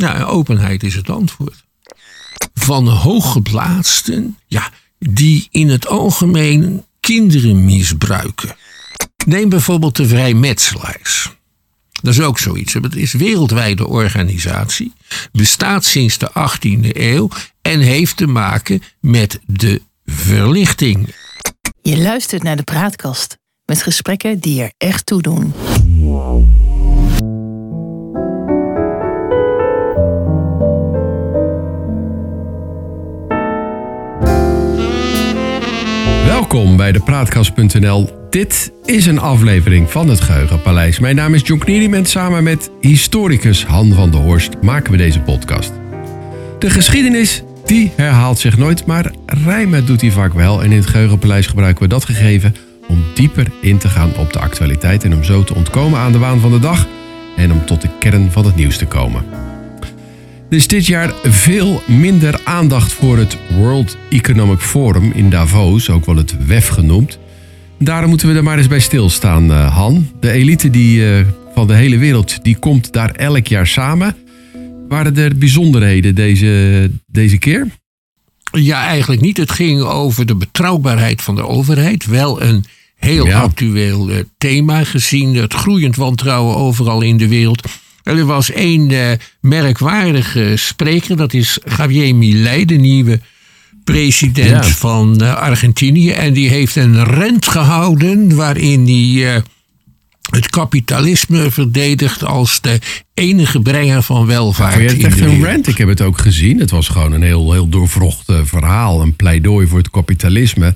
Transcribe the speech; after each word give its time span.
Ja, 0.00 0.22
openheid 0.22 0.82
is 0.82 0.94
het 0.94 1.10
antwoord. 1.10 1.64
Van 2.54 2.88
hooggeplaatsten, 2.88 4.38
ja, 4.46 4.70
die 4.98 5.48
in 5.50 5.68
het 5.68 5.86
algemeen 5.86 6.84
kinderen 7.00 7.64
misbruiken. 7.64 8.56
Neem 9.26 9.48
bijvoorbeeld 9.48 9.96
de 9.96 10.06
vrijmetselaars. 10.06 11.32
Dat 12.02 12.14
is 12.14 12.20
ook 12.20 12.38
zoiets. 12.38 12.72
Het 12.72 12.96
is 12.96 13.12
een 13.12 13.18
wereldwijde 13.18 13.86
organisatie, 13.86 14.92
bestaat 15.32 15.84
sinds 15.84 16.18
de 16.18 16.30
18e 16.30 16.96
eeuw 16.96 17.28
en 17.62 17.80
heeft 17.80 18.16
te 18.16 18.26
maken 18.26 18.82
met 19.00 19.40
de 19.46 19.82
verlichting. 20.06 21.14
Je 21.82 21.98
luistert 21.98 22.42
naar 22.42 22.56
de 22.56 22.62
praatkast 22.62 23.38
met 23.64 23.82
gesprekken 23.82 24.38
die 24.38 24.62
er 24.62 24.72
echt 24.76 25.06
toe 25.06 25.22
doen. 25.22 25.52
Welkom 36.50 36.76
bij 36.76 36.92
de 36.92 37.00
Praatkast.nl. 37.00 38.26
Dit 38.30 38.72
is 38.84 39.06
een 39.06 39.18
aflevering 39.18 39.90
van 39.90 40.08
het 40.08 40.20
Geheugenpaleis. 40.20 40.98
Mijn 40.98 41.16
naam 41.16 41.34
is 41.34 41.46
John 41.46 41.60
Knieriem 41.60 41.94
en 41.94 42.06
samen 42.06 42.42
met 42.42 42.70
historicus 42.80 43.64
Han 43.64 43.92
van 43.92 44.10
der 44.10 44.20
Horst 44.20 44.62
maken 44.62 44.90
we 44.90 44.96
deze 44.96 45.20
podcast. 45.20 45.72
De 46.58 46.70
geschiedenis 46.70 47.42
die 47.64 47.92
herhaalt 47.96 48.38
zich 48.38 48.56
nooit, 48.56 48.86
maar 48.86 49.12
rijmen 49.26 49.86
doet 49.86 50.00
hij 50.00 50.10
vaak 50.10 50.34
wel. 50.34 50.62
En 50.62 50.70
in 50.70 50.76
het 50.76 50.86
Geheugenpaleis 50.86 51.46
gebruiken 51.46 51.82
we 51.82 51.88
dat 51.88 52.04
gegeven 52.04 52.54
om 52.88 53.04
dieper 53.14 53.46
in 53.60 53.78
te 53.78 53.88
gaan 53.88 54.16
op 54.16 54.32
de 54.32 54.38
actualiteit 54.38 55.04
en 55.04 55.14
om 55.14 55.24
zo 55.24 55.44
te 55.44 55.54
ontkomen 55.54 55.98
aan 55.98 56.12
de 56.12 56.18
waan 56.18 56.40
van 56.40 56.50
de 56.50 56.60
dag 56.60 56.86
en 57.36 57.52
om 57.52 57.66
tot 57.66 57.82
de 57.82 57.88
kern 58.00 58.32
van 58.32 58.44
het 58.44 58.56
nieuws 58.56 58.76
te 58.76 58.86
komen. 58.86 59.49
Er 60.50 60.56
is 60.56 60.66
dit 60.66 60.86
jaar 60.86 61.12
veel 61.22 61.82
minder 61.86 62.40
aandacht 62.44 62.92
voor 62.92 63.18
het 63.18 63.36
World 63.56 63.96
Economic 64.08 64.58
Forum 64.60 65.12
in 65.14 65.30
Davos, 65.30 65.90
ook 65.90 66.06
wel 66.06 66.16
het 66.16 66.46
WEF 66.46 66.68
genoemd. 66.68 67.18
Daarom 67.78 68.08
moeten 68.10 68.28
we 68.28 68.34
er 68.34 68.42
maar 68.42 68.58
eens 68.58 68.66
bij 68.68 68.80
stilstaan, 68.80 69.50
eh, 69.52 69.76
Han. 69.76 70.10
De 70.20 70.30
elite 70.30 70.70
die, 70.70 71.14
eh, 71.14 71.24
van 71.54 71.66
de 71.66 71.74
hele 71.74 71.98
wereld 71.98 72.44
die 72.44 72.56
komt 72.58 72.92
daar 72.92 73.10
elk 73.10 73.46
jaar 73.46 73.66
samen. 73.66 74.16
Waren 74.88 75.16
er 75.16 75.38
bijzonderheden 75.38 76.14
deze, 76.14 76.90
deze 77.06 77.38
keer? 77.38 77.66
Ja, 78.52 78.86
eigenlijk 78.86 79.20
niet. 79.20 79.36
Het 79.36 79.52
ging 79.52 79.80
over 79.82 80.26
de 80.26 80.34
betrouwbaarheid 80.34 81.22
van 81.22 81.34
de 81.34 81.46
overheid. 81.46 82.06
Wel 82.06 82.42
een 82.42 82.64
heel 82.96 83.26
Ja. 83.26 83.40
actueel 83.40 84.08
eh, 84.10 84.16
thema 84.38 84.84
gezien 84.84 85.34
het 85.34 85.54
groeiend 85.54 85.96
wantrouwen 85.96 86.56
overal 86.56 87.00
in 87.00 87.16
de 87.16 87.28
wereld. 87.28 87.68
Er 88.18 88.24
was 88.26 88.50
één 88.50 88.90
eh, 88.90 89.10
merkwaardige 89.40 90.52
spreker, 90.56 91.16
dat 91.16 91.32
is 91.32 91.58
Javier 91.76 92.14
Milei, 92.14 92.64
de 92.64 92.74
nieuwe 92.74 93.20
president 93.84 94.64
Ja. 94.66 94.72
van 94.72 95.20
eh, 95.20 95.34
Argentinië. 95.34 96.10
En 96.10 96.32
die 96.32 96.48
heeft 96.48 96.76
een 96.76 97.04
rent 97.04 97.46
gehouden 97.48 98.34
waarin 98.34 98.84
hij 98.84 99.34
eh, 99.34 99.42
het 100.30 100.50
kapitalisme 100.50 101.50
verdedigt 101.50 102.24
als 102.24 102.60
de 102.60 102.78
enige 103.14 103.60
brenger 103.60 104.02
van 104.02 104.26
welvaart. 104.26 104.90
Je 104.90 105.06
echt 105.06 105.18
de 105.18 105.24
een 105.24 105.44
rant? 105.44 105.66
Ik 105.68 105.78
heb 105.78 105.88
het 105.88 106.00
ook 106.00 106.18
gezien. 106.18 106.58
Het 106.58 106.70
was 106.70 106.88
gewoon 106.88 107.12
een 107.12 107.22
heel, 107.22 107.52
heel 107.52 107.68
doorvrocht 107.68 108.32
verhaal. 108.44 109.00
Een 109.02 109.16
pleidooi 109.16 109.66
voor 109.66 109.78
het 109.78 109.90
kapitalisme. 109.90 110.74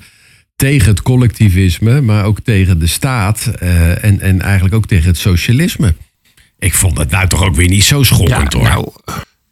Tegen 0.55 0.87
het 0.89 1.01
collectivisme, 1.01 2.01
maar 2.01 2.25
ook 2.25 2.39
tegen 2.39 2.79
de 2.79 2.87
staat. 2.87 3.45
en, 4.01 4.19
en 4.21 4.41
eigenlijk 4.41 4.75
ook 4.75 4.87
tegen 4.87 5.07
het 5.07 5.17
socialisme. 5.17 5.95
Ik 6.59 6.73
vond 6.73 6.97
het 6.97 7.09
nou 7.11 7.27
toch 7.27 7.43
ook 7.43 7.55
weer 7.55 7.67
niet 7.69 7.83
zo 7.83 8.03
schokkend 8.03 8.53
hoor. 8.53 8.63
Nou, 8.63 8.91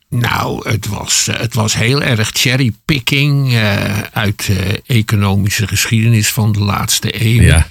nou 0.10 0.70
het, 0.70 0.88
was, 0.88 1.28
eh, 1.28 1.40
het 1.40 1.54
was 1.54 1.76
heel 1.76 2.02
erg 2.04 2.30
cherrypicking 2.34 3.54
eh 3.54 3.98
uit 4.12 4.46
de 4.46 4.82
economische 4.86 5.68
geschiedenis 5.68 6.30
van 6.30 6.52
de 6.52 6.60
laatste 6.60 7.26
eeuw. 7.26 7.42
ja. 7.42 7.68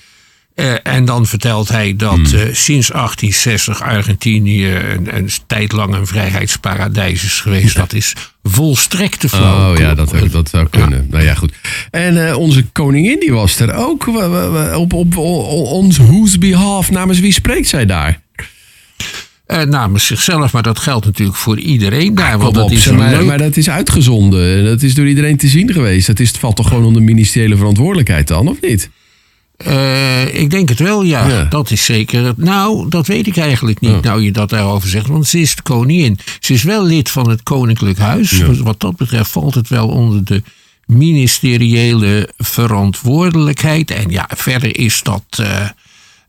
Eh, 0.55 0.75
en 0.83 1.05
dan 1.05 1.27
vertelt 1.27 1.69
hij 1.69 1.97
dat 1.97 2.15
Hmm. 2.31 2.55
sinds 2.55 2.93
1860 2.93 3.83
Argentinië 3.83 4.67
een, 4.75 5.17
een 5.17 5.31
tijd 5.47 5.73
lang 5.73 5.95
een 5.95 6.07
vrijheidsparadijs 6.07 7.25
is 7.25 7.41
geweest. 7.41 7.77
Dat 7.77 7.93
is 7.93 8.13
volstrekt 8.43 9.21
te 9.21 9.29
flauw. 9.29 9.73
Oh 9.73 9.79
ja, 9.79 9.95
dat, 9.95 10.15
dat 10.31 10.49
zou 10.49 10.69
kunnen. 10.69 11.07
Nou 11.11 11.25
ja, 11.25 11.35
goed. 11.35 11.53
En 11.91 12.35
onze 12.37 12.65
koningin 12.73 13.21
die 13.21 13.33
was 13.33 13.59
er 13.59 13.75
ook. 13.75 14.05
We- 14.05 14.29
we- 14.29 14.49
we- 14.51 14.79
Op, 14.79 14.93
op, 14.93 15.17
op 15.17 15.67
ons 15.73 15.97
whose 15.97 16.39
behalf, 16.39 16.91
namens 16.91 17.21
wie 17.21 17.33
spreekt 17.33 17.69
zij 17.69 17.87
daar? 17.87 18.21
Eh, 19.53 19.63
namens 19.67 20.07
zichzelf, 20.07 20.53
maar 20.53 20.63
dat 20.63 20.79
geldt 20.79 21.05
natuurlijk 21.07 21.39
voor 21.39 21.59
iedereen 21.59 22.15
daar. 22.15 22.39
Want 22.39 22.43
Kom 22.43 22.53
dat 22.53 22.65
op, 22.65 22.71
is 22.71 22.91
maar, 22.91 23.11
leuk 23.11 23.27
maar 23.27 23.39
dat 23.39 23.57
is 23.57 23.71
uitgezonden. 23.71 24.65
Dat 24.65 24.83
is 24.83 24.95
door 24.95 25.07
iedereen 25.09 25.37
te 25.37 25.49
zien 25.49 25.73
geweest. 25.73 26.07
Dat 26.07 26.21
is, 26.21 26.29
het 26.29 26.39
valt 26.39 26.57
toch 26.57 26.69
gewoon 26.69 26.85
onder 26.85 27.03
ministeriële 27.03 27.57
verantwoordelijkheid 27.57 28.29
dan, 28.29 28.49
of 28.49 28.57
niet? 28.61 28.91
Eh, 29.57 30.35
ik 30.41 30.51
denk 30.51 30.69
het 30.69 30.79
wel, 30.79 31.03
ja. 31.03 31.29
Ja. 31.29 31.45
Dat 31.45 31.71
is 31.71 31.85
zeker. 31.85 32.33
Nou, 32.37 32.89
dat 32.89 33.07
weet 33.07 33.27
ik 33.27 33.37
eigenlijk 33.37 33.81
niet, 33.81 34.03
nou 34.03 34.23
je 34.23 34.33
dat 34.33 34.51
daarover 34.51 34.89
zegt. 34.89 35.07
Want 35.07 35.27
ze 35.27 35.41
is 35.41 35.55
de 35.55 35.63
koningin. 35.63 36.19
Ze 36.41 36.53
is 36.53 36.63
wel 36.63 36.85
lid 36.85 37.11
van 37.11 37.31
het 37.31 37.43
Koninklijk 37.43 37.99
Huis. 37.99 38.31
Dus 38.31 38.59
Wat 38.59 38.81
dat 38.81 38.97
betreft 38.97 39.31
valt 39.31 39.55
het 39.55 39.69
wel 39.69 39.89
onder 39.89 40.25
de 40.25 40.43
ministeriële 40.87 42.29
verantwoordelijkheid. 42.39 43.91
En 43.91 44.11
ja, 44.11 44.29
verder 44.37 44.79
is 44.79 45.01
dat... 45.03 45.25
eh, 45.31 45.69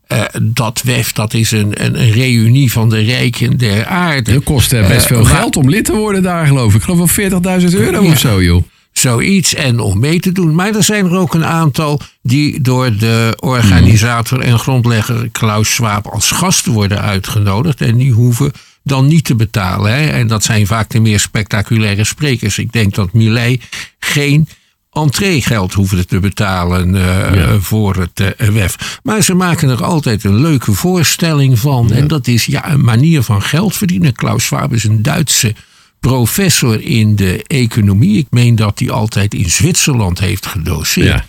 eh, 0.06 0.22
dat 0.42 0.82
WEF, 0.84 1.12
dat 1.12 1.34
is 1.34 1.50
een, 1.50 1.84
een, 1.84 2.00
een 2.00 2.10
reunie 2.10 2.72
van 2.72 2.88
de 2.88 2.98
rijken 2.98 3.58
der 3.58 3.86
aarde. 3.86 4.32
Het 4.32 4.44
kost 4.44 4.72
eh, 4.72 4.86
best 4.88 5.00
Eh, 5.00 5.06
veel 5.06 5.24
geld 5.24 5.56
om 5.56 5.68
lid 5.68 5.84
te 5.84 5.92
worden 5.94 6.22
daar, 6.22 6.46
geloof 6.46 6.70
ik. 6.70 6.76
Ik 6.76 6.82
geloof 6.82 7.16
wel 7.16 7.30
40.000 7.62 7.74
euro 7.78 8.02
Ja. 8.02 8.10
of 8.10 8.18
zo, 8.18 8.42
joh. 8.42 8.62
zoiets 8.92 9.54
en 9.54 9.78
om 9.80 9.98
mee 9.98 10.20
te 10.20 10.32
doen. 10.32 10.54
Maar 10.54 10.74
er 10.74 10.82
zijn 10.82 11.04
er 11.04 11.16
ook 11.16 11.34
een 11.34 11.44
aantal 11.44 12.00
die 12.22 12.60
door 12.60 12.96
de 12.96 13.36
organisator 13.40 14.40
en 14.40 14.58
grondlegger 14.58 15.28
Klaus 15.32 15.74
Schwab 15.74 16.06
als 16.06 16.30
gast 16.30 16.66
worden 16.66 17.00
uitgenodigd. 17.00 17.80
En 17.80 17.96
die 17.96 18.12
hoeven 18.12 18.52
dan 18.82 19.06
niet 19.06 19.24
te 19.24 19.34
betalen. 19.34 19.92
Hè. 19.94 20.06
En 20.06 20.26
dat 20.26 20.44
zijn 20.44 20.66
vaak 20.66 20.90
de 20.90 21.00
meer 21.00 21.20
spectaculaire 21.20 22.04
sprekers. 22.04 22.58
Ik 22.58 22.72
denk 22.72 22.94
dat 22.94 23.12
Millet 23.12 23.60
geen 23.98 24.48
entreegeld 24.94 25.72
hoefde 25.72 26.04
te 26.04 26.20
betalen 26.20 26.94
eh, 26.94 27.54
voor 27.58 27.96
het 27.96 28.20
eh, 28.20 28.48
WEF. 28.48 29.00
Maar 29.02 29.22
ze 29.22 29.34
maken 29.34 29.68
er 29.68 29.84
altijd 29.84 30.24
een 30.24 30.40
leuke 30.40 30.72
voorstelling 30.72 31.58
van. 31.58 31.92
En 31.92 32.08
dat 32.08 32.26
is 32.26 32.46
ja, 32.46 32.70
een 32.70 32.84
manier 32.84 33.22
van 33.22 33.42
geld 33.42 33.76
verdienen. 33.76 34.12
Klaus 34.12 34.44
Schwab 34.44 34.72
is 34.72 34.84
een 34.84 35.02
Duitse 35.02 35.54
professor 36.00 36.82
in 36.82 37.16
de 37.16 37.44
economie. 37.46 38.18
Ik 38.18 38.26
meen 38.30 38.54
dat 38.54 38.78
hij 38.78 38.90
altijd 38.90 39.34
in 39.34 39.50
Zwitserland 39.50 40.18
heeft 40.18 40.46
gedoseerd. 40.46 41.06
Ja. 41.06 41.24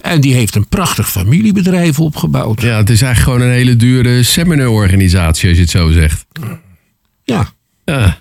En 0.00 0.20
die 0.20 0.34
heeft 0.34 0.54
een 0.54 0.66
prachtig 0.66 1.10
familiebedrijf 1.10 2.00
opgebouwd. 2.00 2.62
Ja, 2.62 2.76
het 2.76 2.90
is 2.90 3.02
eigenlijk 3.02 3.34
gewoon 3.34 3.52
een 3.52 3.58
hele 3.58 3.76
dure 3.76 4.22
seminarorganisatie, 4.22 5.48
als 5.48 5.56
je 5.56 5.62
het 5.62 5.72
zo 5.72 5.90
zegt. 5.90 6.26
Ja. 7.24 7.52
Ja. 7.84 8.18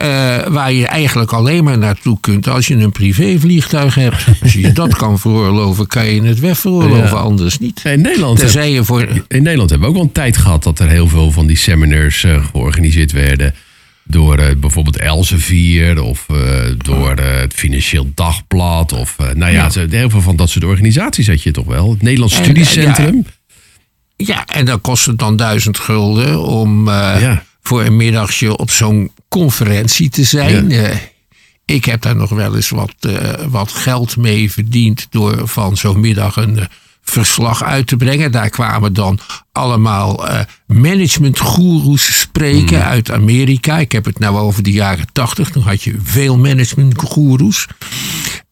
Eh, 0.00 0.46
waar 0.46 0.72
je 0.72 0.86
eigenlijk 0.86 1.32
alleen 1.32 1.64
maar 1.64 1.78
naartoe 1.78 2.20
kunt 2.20 2.48
als 2.48 2.66
je 2.66 2.74
een 2.74 2.92
privévliegtuig 2.92 3.94
hebt. 3.94 4.24
Als 4.42 4.52
je 4.52 4.72
dat 4.72 4.96
kan 4.96 5.18
veroorloven, 5.18 5.86
kan 5.86 6.06
je 6.06 6.22
het 6.22 6.40
weg 6.40 6.58
veroorloven, 6.58 7.16
Ja. 7.16 7.22
anders 7.22 7.58
niet. 7.58 7.84
In 7.84 8.00
Nederland, 8.00 8.38
Tenzij 8.38 8.72
je 8.72 8.84
voor... 8.84 9.00
in 9.28 9.42
Nederland 9.42 9.70
hebben 9.70 9.88
we 9.88 9.94
ook 9.94 10.00
wel 10.00 10.02
een 10.02 10.12
tijd 10.12 10.36
gehad 10.36 10.62
dat 10.62 10.78
er 10.78 10.88
heel 10.88 11.08
veel 11.08 11.30
van 11.30 11.46
die 11.46 11.56
seminars 11.56 12.24
eh, 12.24 12.44
georganiseerd 12.50 13.12
werden. 13.12 13.54
Door 14.04 14.38
eh, 14.38 14.56
bijvoorbeeld 14.56 14.98
Elsevier 14.98 16.02
of 16.02 16.26
door 16.76 17.16
het 17.16 17.54
Financieel 17.54 18.10
Dagblad. 18.14 18.92
Of 18.92 19.16
nou 19.34 19.52
ja, 19.52 19.70
heel 19.88 20.10
veel 20.10 20.22
van 20.22 20.36
dat 20.36 20.50
soort 20.50 20.64
organisaties 20.64 21.26
had 21.26 21.42
je 21.42 21.50
toch 21.50 21.66
wel. 21.66 21.90
Het 21.90 22.02
Nederlands 22.02 22.36
En, 22.38 22.44
Studiecentrum. 22.44 23.24
Ja, 24.16 24.46
en 24.46 24.64
dan 24.64 24.80
kost 24.80 25.06
het 25.06 25.18
dan 25.18 25.36
duizend 25.36 25.78
gulden 25.78 26.42
om 26.42 26.90
voor 27.62 27.84
een 27.84 27.96
middagje 27.96 28.56
op 28.56 28.70
zo'n 28.70 29.10
conferentie 29.30 30.08
te 30.08 30.24
zijn. 30.24 30.70
Eh, 30.70 30.96
ik 31.64 31.84
heb 31.84 32.02
daar 32.02 32.16
nog 32.16 32.30
wel 32.30 32.56
eens 32.56 32.68
wat, 32.68 32.94
eh, 33.00 33.44
wat 33.48 33.72
geld 33.72 34.16
mee 34.16 34.52
verdiend 34.52 35.06
door 35.10 35.48
van 35.48 35.76
zo'n 35.76 36.00
middag 36.00 36.36
een 36.36 36.58
eh, 36.58 36.66
verslag 37.02 37.64
uit 37.64 37.86
te 37.86 37.96
brengen. 37.96 38.32
Daar 38.32 38.48
kwamen 38.48 38.92
dan 38.92 39.18
allemaal 39.52 40.28
eh 40.28 40.40
managementgoeroes 40.66 42.20
spreken 42.20 42.84
uit 42.84 43.10
Amerika. 43.10 43.78
Ik 43.78 43.92
heb 43.92 44.04
het 44.04 44.18
nou 44.18 44.38
over 44.38 44.62
de 44.62 44.72
jaren 44.72 45.06
tachtig. 45.12 45.50
Toen 45.50 45.62
had 45.62 45.82
je 45.82 45.96
veel 46.02 46.38
managementgoeroes. 46.38 47.66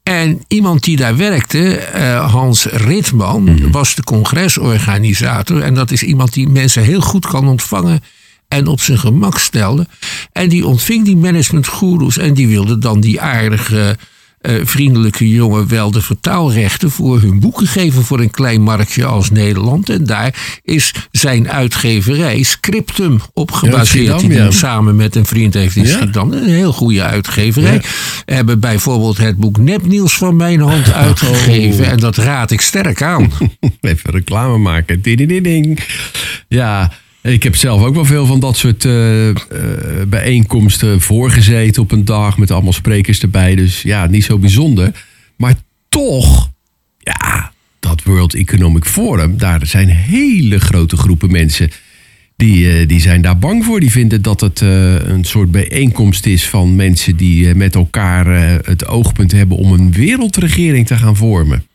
En 0.03 0.43
iemand 0.49 0.85
die 0.85 0.97
daar 0.97 1.17
werkte, 1.17 1.89
Hans 2.31 2.65
Ritman, 2.65 3.71
was 3.71 3.95
de 3.95 4.05
congresorganisator. 4.05 5.63
En 5.63 5.75
dat 5.75 5.91
is 5.91 6.03
iemand 6.03 6.33
die 6.33 6.49
mensen 6.49 6.83
heel 6.83 7.01
goed 7.01 7.27
kan 7.27 7.49
ontvangen 7.49 8.01
en 8.49 8.67
op 8.67 8.81
zijn 8.81 8.99
gemak 8.99 9.39
stellen. 9.39 9.89
En 10.33 10.49
die 10.49 10.67
ontving 10.67 11.05
die 11.05 11.17
managementgoeroes 11.17 12.19
en 12.19 12.35
die 12.35 12.49
wilde 12.49 12.79
dan 12.79 13.01
die 13.01 13.21
aardige 13.21 13.97
eh, 14.39 14.55
vriendelijke 14.65 15.29
jongen 15.29 15.69
wel 15.69 15.91
de 15.91 16.03
vertaalrechten 16.03 16.91
voor 16.91 17.21
hun 17.21 17.41
boeken 17.41 17.67
geven 17.67 18.03
voor 18.03 18.21
een 18.21 18.31
klein 18.31 18.63
marktje 18.63 19.05
als 19.05 19.31
Nederland. 19.31 19.89
En 19.89 20.05
daar 20.05 20.61
is 20.63 20.95
zijn 21.11 21.51
uitgeverij 21.51 22.43
Scriptum 22.43 23.21
op 23.33 23.51
gebaseerd. 23.51 24.21
Die 24.21 24.33
ja. 24.33 24.51
samen 24.51 24.97
met 24.97 25.17
een 25.17 25.27
vriend 25.27 25.55
heeft 25.55 25.77
in 25.77 25.85
Ja. 25.85 25.89
Schiedam. 25.89 26.33
Een 26.33 26.45
heel 26.45 26.73
goede 26.73 27.03
uitgeverij. 27.03 27.83
Hebben 28.25 28.61
bijvoorbeeld 28.61 29.19
het 29.19 29.37
boek 29.37 29.59
Nepnieuws 29.59 30.17
van 30.17 30.37
mijn 30.37 30.61
hand 30.61 30.93
uitgegeven. 31.07 31.85
Oh. 31.85 31.91
En 31.91 31.99
dat 31.99 32.17
raad 32.17 32.51
ik 32.51 32.61
sterk 32.61 33.03
aan. 33.03 33.31
Even 33.81 34.11
reclame 34.11 34.59
maken. 34.59 35.03
Ding. 35.03 35.79
Ja, 36.49 36.93
ik 37.29 37.43
heb 37.43 37.57
zelf 37.57 37.83
ook 37.83 37.95
wel 37.95 38.05
veel 38.05 38.27
van 38.27 38.41
dat 38.41 38.57
soort 38.57 38.85
eh, 38.85 39.31
bijeenkomsten 40.09 41.01
voorgezeten 41.01 41.83
op 41.83 41.93
een 41.93 42.05
dag 42.05 42.39
met 42.39 42.51
allemaal 42.51 42.73
sprekers 42.73 43.21
erbij. 43.21 43.55
Dus 43.55 43.83
ja, 43.83 44.07
niet 44.07 44.25
zo 44.25 44.39
bijzonder. 44.39 45.05
Maar 45.37 45.55
toch, 45.89 46.51
ja, 46.99 47.53
dat 47.81 48.03
World 48.03 48.35
Economic 48.35 48.85
Forum, 48.85 49.39
daar 49.39 49.67
zijn 49.67 49.89
hele 49.89 50.61
grote 50.61 50.97
groepen 50.97 51.31
mensen. 51.31 51.71
Die, 52.37 52.71
eh, 52.71 52.89
die 52.89 53.01
zijn 53.01 53.23
daar 53.23 53.39
bang 53.39 53.65
voor. 53.65 53.81
Die 53.81 53.91
vinden 53.91 54.23
dat 54.23 54.41
het 54.41 54.61
een 54.61 55.25
soort 55.25 55.51
bijeenkomst 55.51 56.27
is 56.27 56.49
van 56.49 56.77
mensen 56.77 57.17
die 57.17 57.55
met 57.55 57.75
elkaar 57.75 58.27
het 58.65 58.87
oogpunt 58.87 59.33
hebben 59.33 59.57
om 59.57 59.73
een 59.73 59.93
wereldregering 59.93 60.87
te 60.87 60.97
gaan 60.97 61.17
vormen. 61.17 61.68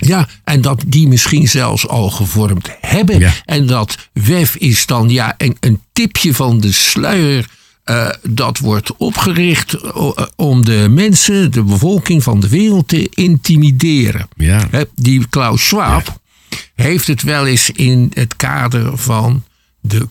Ja, 0.00 0.28
en 0.44 0.60
dat 0.60 0.82
die 0.86 1.08
misschien 1.08 1.48
zelfs 1.48 1.88
al 1.88 2.10
gevormd 2.10 2.68
hebben. 2.80 3.18
Ja. 3.18 3.32
En 3.44 3.66
dat 3.66 3.96
WEF 4.12 4.56
is 4.56 4.86
dan 4.86 5.08
ja, 5.08 5.34
een, 5.36 5.56
een 5.60 5.80
tipje 5.92 6.34
van 6.34 6.60
de 6.60 6.72
sluier. 6.72 7.46
eh, 7.84 8.08
dat 8.28 8.58
wordt 8.58 8.96
opgericht 8.96 9.74
eh, 9.74 10.10
om 10.36 10.64
de 10.64 10.86
mensen, 10.90 11.52
de 11.52 11.62
bevolking 11.62 12.22
van 12.22 12.40
de 12.40 12.48
wereld 12.48 12.88
te 12.88 13.08
intimideren. 13.14 14.28
Ja. 14.36 14.68
Die 14.94 15.26
Klaus 15.28 15.66
Schwab 15.68 16.20
heeft 16.74 17.06
het 17.06 17.22
wel 17.22 17.46
eens 17.46 17.70
in 17.70 18.10
het 18.14 18.36
kader 18.36 18.98
van 18.98 19.44
de 19.80 20.08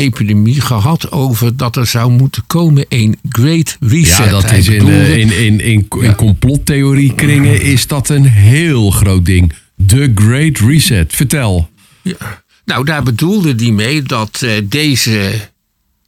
corona-epidemie 0.00 0.60
gehad 0.60 1.10
over 1.10 1.56
dat 1.56 1.76
er 1.76 1.86
zou 1.86 2.10
moeten 2.10 2.42
komen 2.46 2.84
een 2.88 3.18
Great 3.28 3.76
Reset. 3.80 4.16
Ja, 4.16 4.28
dat 4.30 4.52
is 4.52 4.68
in, 4.68 4.88
eh, 4.88 5.16
in, 5.16 5.32
in, 5.32 5.60
in, 5.60 5.88
in 6.00 6.14
complottheoriekringen 6.14 7.62
is 7.62 7.86
dat 7.86 8.08
een 8.08 8.24
heel 8.24 8.90
groot 8.90 9.24
ding. 9.24 9.52
The 9.86 10.12
Great 10.14 10.58
Reset. 10.58 11.14
Vertel. 11.14 11.70
Ja. 12.02 12.42
Nou, 12.64 12.84
daar 12.84 13.02
bedoelde 13.02 13.54
hij 13.56 13.70
mee 13.70 14.02
dat 14.02 14.42
eh, 14.42 14.52
deze 14.64 15.32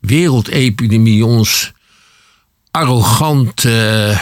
wereldepidemie 0.01 1.25
ons 1.25 1.73
arrogante 2.71 4.19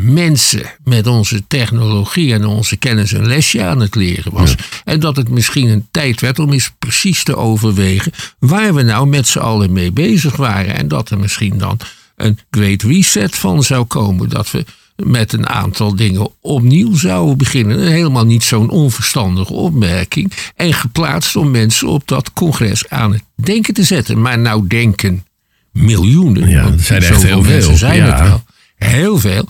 mensen 0.00 0.62
met 0.84 1.06
onze 1.06 1.46
technologie 1.46 2.32
en 2.32 2.44
onze 2.44 2.76
kennis 2.76 3.12
een 3.12 3.26
lesje 3.26 3.64
aan 3.64 3.80
het 3.80 3.94
leren 3.94 4.32
was. 4.32 4.54
En 4.84 5.00
dat 5.00 5.16
het 5.16 5.28
misschien 5.28 5.68
een 5.68 5.86
tijd 5.90 6.20
werd 6.20 6.38
om 6.38 6.52
eens 6.52 6.72
precies 6.78 7.24
te 7.24 7.36
overwegen 7.36 8.12
waar 8.38 8.74
we 8.74 8.82
nou 8.82 9.06
met 9.06 9.26
z'n 9.26 9.38
allen 9.38 9.72
mee 9.72 9.92
bezig 9.92 10.36
waren. 10.36 10.76
En 10.76 10.88
dat 10.88 11.10
er 11.10 11.18
misschien 11.18 11.58
dan 11.58 11.78
een 12.16 12.38
great 12.50 12.82
reset 12.82 13.36
van 13.36 13.62
zou 13.62 13.84
komen. 13.84 14.28
Dat 14.28 14.50
we 14.50 14.64
met 14.96 15.32
een 15.32 15.48
aantal 15.48 15.96
dingen 15.96 16.28
opnieuw 16.40 16.96
zouden 16.96 17.36
beginnen. 17.36 17.86
Helemaal 17.86 18.26
niet 18.26 18.42
zo'n 18.42 18.70
onverstandige 18.70 19.52
opmerking. 19.52 20.32
En 20.56 20.72
geplaatst 20.72 21.36
om 21.36 21.50
mensen 21.50 21.88
op 21.88 22.08
dat 22.08 22.32
congres 22.32 22.88
aan 22.88 23.12
het 23.12 23.22
denken 23.34 23.74
te 23.74 23.82
zetten. 23.82 24.20
Maar 24.20 24.38
nou 24.38 24.66
denken 24.66 25.26
miljoenen. 25.72 26.48
Ja, 26.48 26.70
dat 26.70 26.80
zijn 26.80 27.02
er 27.02 27.10
echt 27.10 27.22
heel 27.22 27.42
veel, 27.42 27.52
mensen 27.52 27.76
zijn 27.76 27.96
ja. 27.96 28.04
het 28.04 28.28
wel. 28.28 28.42
Heel 28.78 29.18
veel. 29.18 29.44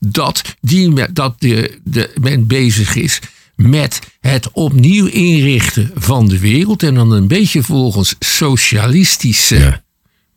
Dat, 0.00 0.42
die, 0.60 1.12
dat 1.12 1.34
de, 1.40 1.78
de, 1.84 2.12
men 2.20 2.46
bezig 2.46 2.94
is 2.94 3.18
met 3.56 4.00
het 4.20 4.50
opnieuw 4.52 5.06
inrichten 5.06 5.90
van 5.94 6.28
de 6.28 6.38
wereld. 6.38 6.82
En 6.82 6.94
dan 6.94 7.10
een 7.10 7.28
beetje 7.28 7.62
volgens 7.62 8.14
socialistische 8.18 9.56
Ja. 9.58 9.82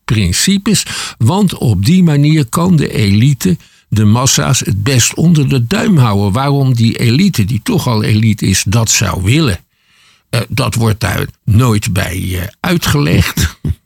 principes. 0.05 0.83
Want 1.17 1.53
op 1.57 1.85
die 1.85 2.03
manier 2.03 2.45
kan 2.45 2.75
de 2.75 2.93
elite 2.93 3.57
de 3.89 4.05
massa's 4.05 4.59
het 4.59 4.83
best 4.83 5.13
onder 5.13 5.49
de 5.49 5.67
duim 5.67 5.97
houden. 5.97 6.31
Waarom 6.31 6.73
die 6.75 6.97
elite, 6.99 7.45
die 7.45 7.59
toch 7.63 7.87
al 7.87 8.03
elite 8.03 8.45
is, 8.45 8.63
dat 8.67 8.89
zou 8.89 9.23
willen. 9.23 9.59
eh, 10.29 10.41
dat 10.49 10.75
wordt 10.75 10.99
daar 10.99 11.25
nooit 11.45 11.93
bij 11.93 12.29
eh, 12.33 12.47
uitgelegd. 12.59 13.47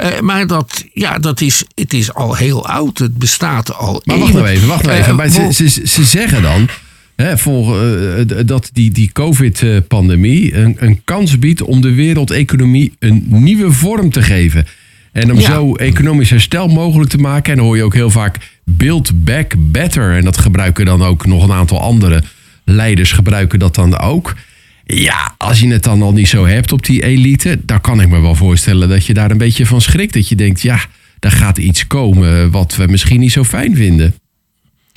Eh, 0.00 0.20
maar 0.20 0.46
dat, 0.46 0.84
ja, 0.92 1.18
dat 1.18 1.40
is, 1.40 1.64
het 1.74 1.92
is 1.92 2.14
al 2.14 2.36
heel 2.36 2.66
oud. 2.66 2.98
Het 2.98 3.18
bestaat 3.18 3.74
al 3.74 4.02
Maar 4.04 4.18
wacht 4.18 4.32
nou 4.32 4.46
even, 4.46 4.68
wacht 4.68 4.82
nou 4.82 4.94
Eh, 4.94 5.00
even. 5.00 5.16
Maar 5.16 5.28
ze, 5.28 5.48
ze, 5.52 5.68
ze 5.86 6.04
zeggen 6.04 6.42
dan 6.42 6.68
hè, 7.16 7.38
vol, 7.38 7.80
eh, 7.80 8.24
dat 8.46 8.70
die, 8.72 8.90
die 8.90 9.12
COVID-pandemie 9.12 10.54
een, 10.56 10.76
een 10.78 11.00
kans 11.04 11.38
biedt 11.38 11.62
om 11.62 11.80
de 11.80 11.94
wereldeconomie 11.94 12.92
een 12.98 13.24
nieuwe 13.28 13.72
vorm 13.72 14.10
te 14.10 14.22
geven. 14.22 14.66
En 15.12 15.32
om 15.32 15.38
Ja. 15.40 15.52
zo 15.52 15.74
economisch 15.74 16.30
herstel 16.30 16.68
mogelijk 16.68 17.10
te 17.10 17.18
maken. 17.18 17.50
En 17.50 17.56
dan 17.58 17.66
hoor 17.66 17.76
je 17.76 17.82
ook 17.82 17.94
heel 17.94 18.10
vaak 18.10 18.36
build 18.64 19.24
back 19.24 19.52
better. 19.58 20.16
En 20.16 20.24
dat 20.24 20.36
gebruiken 20.38 20.84
dan 20.84 21.02
ook 21.02 21.26
nog 21.26 21.42
een 21.44 21.52
aantal 21.52 21.80
andere 21.80 22.22
leiders 22.64 23.12
gebruiken 23.12 23.58
dat 23.58 23.74
dan 23.74 23.98
ook. 23.98 24.34
Ja, 24.94 25.34
als 25.36 25.60
je 25.60 25.68
het 25.68 25.82
dan 25.82 26.02
al 26.02 26.12
niet 26.12 26.28
zo 26.28 26.46
hebt 26.46 26.72
op 26.72 26.84
die 26.84 27.02
elite, 27.02 27.60
dan 27.62 27.80
kan 27.80 28.00
ik 28.00 28.08
me 28.08 28.20
wel 28.20 28.34
voorstellen 28.34 28.88
dat 28.88 29.06
je 29.06 29.14
daar 29.14 29.30
een 29.30 29.38
beetje 29.38 29.66
van 29.66 29.80
schrikt. 29.80 30.14
Dat 30.14 30.28
je 30.28 30.36
denkt, 30.36 30.60
ja, 30.60 30.84
daar 31.18 31.32
gaat 31.32 31.58
iets 31.58 31.86
komen 31.86 32.50
wat 32.50 32.76
we 32.76 32.86
misschien 32.86 33.20
niet 33.20 33.32
zo 33.32 33.44
fijn 33.44 33.76
vinden. 33.76 34.14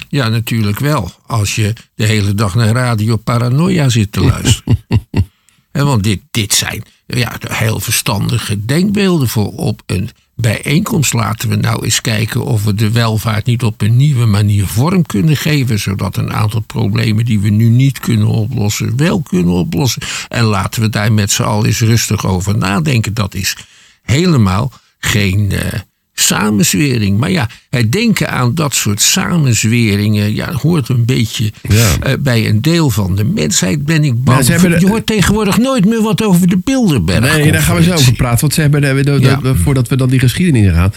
Ja, 0.10 0.30
natuurlijk 0.30 0.80
wel. 0.80 1.12
Als 1.26 1.56
je 1.56 1.74
de 1.96 2.06
hele 2.06 2.36
dag 2.36 2.56
naar 2.56 2.70
Radio 2.70 3.16
Paranoia 3.16 3.90
zit 3.90 4.12
te 4.12 4.22
luisteren. 4.22 4.78
Hè, 5.72 5.84
want 5.84 6.04
dit, 6.04 6.22
dit 6.32 6.54
zijn 6.54 6.84
ja, 7.08 7.38
heel 7.48 7.80
verstandige 7.80 8.66
denkbeelden 8.66 9.28
voor 9.28 9.52
op 9.52 9.82
een 9.86 10.10
bijeenkomst. 10.36 11.14
Laten 11.14 11.50
we 11.50 11.56
nou 11.56 11.84
eens 11.84 12.02
kijken 12.02 12.44
of 12.44 12.64
we 12.64 12.74
de 12.74 12.92
welvaart 12.92 13.46
niet 13.46 13.64
op 13.64 13.82
een 13.82 13.98
nieuwe 13.98 14.26
manier 14.26 14.68
vorm 14.68 15.06
kunnen 15.06 15.38
geven. 15.38 15.80
Zodat 15.80 16.18
een 16.18 16.34
aantal 16.34 16.62
problemen 16.62 17.26
die 17.26 17.40
we 17.40 17.50
nu 17.50 17.70
niet 17.70 18.00
kunnen 18.00 18.28
oplossen, 18.28 18.98
wel 18.98 19.22
kunnen 19.22 19.54
oplossen. 19.54 20.02
En 20.28 20.44
laten 20.44 20.82
we 20.82 20.90
daar 20.90 21.12
met 21.12 21.32
z'n 21.32 21.44
allen 21.44 21.66
eens 21.66 21.80
rustig 21.80 22.26
over 22.26 22.58
nadenken. 22.58 23.14
Dat 23.14 23.34
is 23.34 23.58
helemaal 24.02 24.72
geen 25.00 25.52
eh, 25.52 25.80
samenzwering. 26.14 27.18
Maar 27.20 27.32
ja, 27.32 27.50
het 27.70 27.92
denken 27.92 28.30
aan 28.30 28.56
dat 28.56 28.74
soort 28.76 29.02
samenzweringen 29.02 30.36
ja, 30.36 30.52
hoort 30.52 30.90
een 30.90 31.06
beetje 31.06 31.52
Ja. 31.62 31.96
eh, 32.04 32.14
bij 32.20 32.50
een 32.50 32.62
deel 32.62 32.90
van 32.90 33.16
de 33.16 33.24
mensheid, 33.24 33.86
ben 33.86 34.04
ik 34.04 34.24
bang. 34.24 34.46
Ja, 34.48 34.58
de- 34.58 34.80
Je 34.80 34.88
hoort 34.88 35.06
tegenwoordig 35.06 35.58
nooit 35.58 35.86
meer 35.86 36.02
wat 36.02 36.24
over 36.24 36.48
de 36.48 36.58
Bilderberg. 36.64 37.36
Nee, 37.36 37.52
daar 37.52 37.62
gaan 37.62 37.76
we 37.76 37.84
zo 37.84 37.94
over 37.94 38.14
praten. 38.14 38.40
Want 38.42 38.54
ze 38.54 38.62
hebben, 38.62 39.06
de- 39.06 39.18
Ja. 39.22 39.40
voordat 39.56 39.88
we 39.88 39.96
dan 39.96 40.10
die 40.10 40.20
geschiedenis 40.20 40.64
in 40.66 40.74
gaan. 40.74 40.94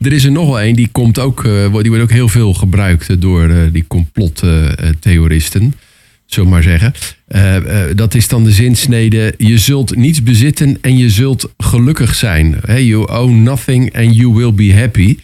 Er 0.00 0.12
is 0.12 0.24
er 0.24 0.32
nog 0.32 0.46
wel 0.46 0.62
een, 0.62 0.74
die, 0.74 0.88
komt 0.92 1.18
ook, 1.18 1.44
eh, 1.44 1.50
wordt- 1.66 1.80
die 1.80 1.88
wordt 1.88 2.02
ook 2.02 2.10
heel 2.10 2.28
veel 2.28 2.54
gebruikt 2.54 3.20
door 3.20 3.48
eh, 3.48 3.56
die 3.72 3.84
complottheoristen. 3.88 5.74
Zullen 6.28 6.48
we 6.48 6.54
maar 6.54 6.62
zeggen. 6.62 6.92
Eh, 7.26 7.56
eh, 7.56 7.96
dat 7.96 8.14
is 8.14 8.28
dan 8.28 8.44
de 8.44 8.50
zinsnede. 8.52 9.34
Je 9.38 9.58
zult 9.58 9.96
niets 9.96 10.22
bezitten 10.22 10.78
en 10.80 10.96
je 10.96 11.10
zult 11.10 11.52
gelukkig 11.58 12.14
zijn. 12.14 12.56
Hey, 12.66 12.84
you 12.84 13.10
own 13.10 13.42
nothing 13.42 13.96
and 13.96 14.16
you 14.16 14.32
will 14.34 14.52
be 14.54 14.74
happy. 14.74 15.16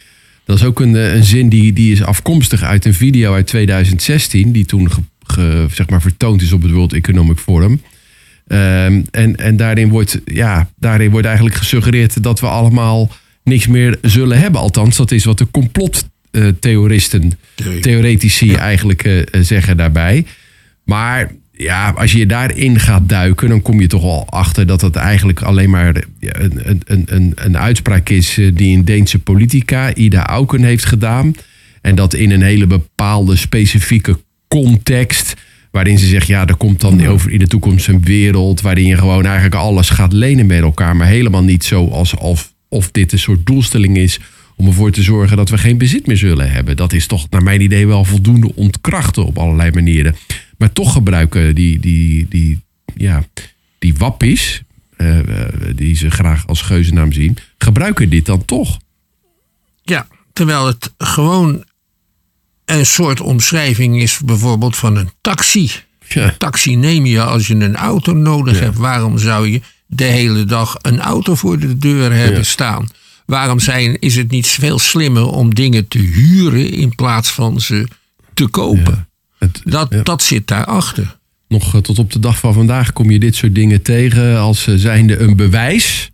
Dat 0.45 0.57
is 0.57 0.65
ook 0.65 0.81
een, 0.81 0.97
eh, 0.97 1.15
een 1.15 1.25
zin 1.25 1.49
die, 1.49 1.73
die 1.73 1.93
is 1.93 2.03
afkomstig 2.03 2.63
uit 2.63 2.85
een 2.85 2.95
video 2.95 3.35
uit 3.35 3.47
2016. 3.47 4.53
Die 4.53 4.65
toen 4.65 4.91
ge- 4.91 5.01
ge- 5.27 5.67
zeg 5.73 5.89
maar 5.89 6.03
vertoond 6.03 6.43
is 6.43 6.53
op 6.53 6.63
het 6.63 6.71
World 6.71 6.93
Economic 6.93 7.39
Forum. 7.39 7.81
Ehm, 8.47 9.03
en 9.11 9.37
en 9.37 9.57
daarin, 9.57 9.89
wordt, 9.89 10.21
ja, 10.25 10.71
daarin 10.79 11.11
wordt 11.11 11.27
eigenlijk 11.27 11.57
gesuggereerd 11.57 12.23
dat 12.23 12.41
we 12.41 12.47
allemaal 12.47 13.13
niks 13.43 13.67
meer 13.67 13.99
zullen 14.03 14.39
hebben. 14.39 14.61
Althans, 14.61 14.97
dat 14.97 15.11
is 15.11 15.25
wat 15.25 15.39
de 15.39 15.47
complottheoristen, 15.51 17.33
theoretici 17.81 18.55
eigenlijk 18.55 19.25
zeggen 19.33 19.77
daarbij. 19.77 20.25
Maar 20.85 21.31
ja, 21.53 21.91
als 21.97 22.13
je 22.13 22.27
daarin 22.27 22.81
gaat 22.81 23.09
duiken, 23.09 23.49
dan 23.49 23.63
kom 23.63 23.81
je 23.81 23.87
toch 23.87 24.03
wel 24.03 24.27
achter 24.29 24.67
dat 24.67 24.81
het 24.81 24.97
eigenlijk 24.97 25.43
alleen 25.43 25.71
maar 25.71 25.97
een, 26.21 26.59
een- 26.69 26.83
een, 26.85 27.03
een, 27.07 27.33
een 27.35 27.59
uitspraak 27.59 28.09
is 28.09 28.39
eh, 28.39 28.51
die 28.55 28.77
een 28.77 28.85
Deense 28.85 29.19
politica, 29.19 29.95
Ida 29.95 30.27
Auken, 30.27 30.63
heeft 30.63 30.85
gedaan. 30.85 31.33
En 31.81 31.95
dat 31.95 32.15
in 32.15 32.31
een 32.31 32.43
hele 32.43 32.67
bepaalde 32.67 33.37
specifieke 33.37 34.19
context. 34.49 35.35
Waarin 35.71 35.99
ze 35.99 36.07
zegt, 36.07 36.27
ja, 36.27 36.47
er 36.47 36.57
komt 36.57 36.81
dan 36.81 37.07
over 37.07 37.31
in 37.31 37.39
de 37.39 37.47
toekomst 37.47 37.89
een 37.89 38.01
wereld. 38.03 38.61
waarin 38.61 38.87
je 38.87 38.97
gewoon 38.97 39.25
eigenlijk 39.25 39.55
alles 39.55 39.91
gaat 39.91 40.13
lenen 40.13 40.47
met 40.47 40.61
elkaar. 40.61 40.97
Maar 40.97 41.07
helemaal 41.07 41.43
niet 41.45 41.65
zo 41.65 41.89
alsof 41.89 42.53
of 42.69 42.91
dit 42.91 43.13
een 43.13 43.19
soort 43.19 43.47
doelstelling 43.47 43.97
is. 43.97 44.21
om 44.57 44.67
ervoor 44.67 44.91
te 44.91 45.03
zorgen 45.03 45.37
dat 45.37 45.49
we 45.51 45.59
geen 45.59 45.79
bezit 45.79 46.07
meer 46.07 46.17
zullen 46.17 46.51
hebben. 46.53 46.77
Dat 46.77 46.93
is 46.93 47.07
toch, 47.07 47.27
naar 47.31 47.43
mijn 47.43 47.61
idee, 47.61 47.87
wel 47.87 48.05
voldoende 48.05 48.55
ontkrachten 48.55 49.25
op 49.27 49.39
allerlei 49.39 49.71
manieren. 49.71 50.15
Maar 50.59 50.73
toch 50.73 50.93
gebruiken 50.93 51.55
die, 51.55 51.79
die, 51.79 52.27
die, 52.29 52.61
ja, 52.97 53.25
die 53.79 53.95
wappies. 53.95 54.63
eh, 54.97 55.19
eh, 55.19 55.49
die 55.77 55.97
ze 55.97 56.11
graag 56.11 56.47
als 56.47 56.63
geuzennaam 56.63 57.13
zien. 57.13 57.37
gebruiken 57.59 58.09
dit 58.11 58.27
dan 58.27 58.45
toch. 58.45 58.79
Ja, 59.83 60.07
terwijl 60.33 60.67
het 60.67 60.93
gewoon 60.99 61.65
een 62.65 62.87
soort 62.87 63.21
omschrijving 63.21 64.03
is 64.03 64.19
bijvoorbeeld 64.25 64.77
van 64.77 64.97
een 64.97 65.11
taxi. 65.21 65.71
Ja. 66.09 66.35
Taxi 66.39 66.77
neem 66.77 67.07
je 67.07 67.23
als 67.23 67.47
je 67.47 67.55
een 67.55 67.77
auto 67.77 68.13
nodig 68.13 68.61
hebt. 68.61 68.77
Waarom 68.77 69.19
zou 69.19 69.49
je 69.49 69.61
de 69.87 70.05
hele 70.05 70.45
dag 70.45 70.77
een 70.83 71.01
auto 71.01 71.35
voor 71.35 71.59
de 71.59 71.79
deur 71.79 72.13
hebben 72.13 72.37
Ja. 72.39 72.43
staan? 72.43 72.89
Waarom 73.27 73.59
zijn, 73.61 73.99
is 74.01 74.17
het 74.17 74.31
niet 74.31 74.47
veel 74.47 74.79
slimmer 74.79 75.27
om 75.27 75.55
dingen 75.55 75.89
te 75.89 75.99
huren 75.99 76.71
in 76.71 76.95
plaats 76.95 77.31
van 77.33 77.61
ze 77.61 77.89
te 78.35 78.49
kopen? 78.49 79.09
Dat, 79.65 79.87
ja. 79.91 80.03
dat 80.03 80.23
zit 80.23 80.47
daarachter. 80.47 81.17
Nog 81.49 81.75
eh, 81.75 81.81
tot 81.81 81.99
op 81.99 82.13
de 82.13 82.19
dag 82.19 82.39
van 82.39 82.55
vandaag 82.55 82.93
kom 82.93 83.11
je 83.11 83.19
dit 83.19 83.35
soort 83.35 83.55
dingen 83.55 83.83
tegen 83.83 84.39
als 84.39 84.67
eh, 84.67 84.75
zijnde 84.75 85.19
een 85.19 85.37
bewijs 85.37 86.11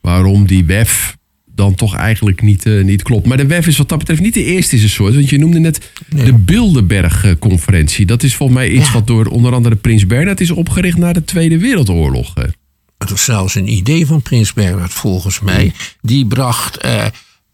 waarom 0.00 0.46
die 0.46 0.64
WEF 0.64 1.16
dan 1.54 1.74
toch 1.74 1.96
eigenlijk 1.96 2.42
niet, 2.42 2.66
eh, 2.66 2.84
niet 2.84 3.02
klopt. 3.02 3.26
Maar 3.26 3.36
de 3.36 3.46
WEF 3.46 3.66
is 3.66 3.76
wat 3.76 3.88
dat 3.88 3.98
betreft 3.98 4.20
niet 4.20 4.34
de 4.34 4.44
eerste 4.44 4.88
soort. 4.88 5.14
Want 5.14 5.28
je 5.28 5.38
noemde 5.38 5.58
net 5.58 5.90
de 6.08 6.34
Bilderberg-conferentie. 6.34 8.06
Dat 8.06 8.22
is 8.22 8.34
volgens 8.34 8.58
mij 8.58 8.70
iets 8.70 8.86
Ja. 8.86 8.92
wat 8.92 9.06
door 9.06 9.26
onder 9.26 9.52
andere 9.52 9.76
Prins 9.76 10.06
Bernhard 10.06 10.40
is 10.40 10.50
opgericht 10.50 10.98
na 10.98 11.12
de 11.12 11.24
Tweede 11.24 11.58
Wereldoorlog. 11.58 12.34
Het 12.98 13.10
was 13.10 13.24
zelfs 13.24 13.54
een 13.54 13.72
idee 13.72 14.06
van 14.06 14.22
Prins 14.22 14.52
Bernhard 14.52 14.92
volgens 14.92 15.40
mij. 15.40 15.72
Die 16.00 16.26
bracht 16.26 16.78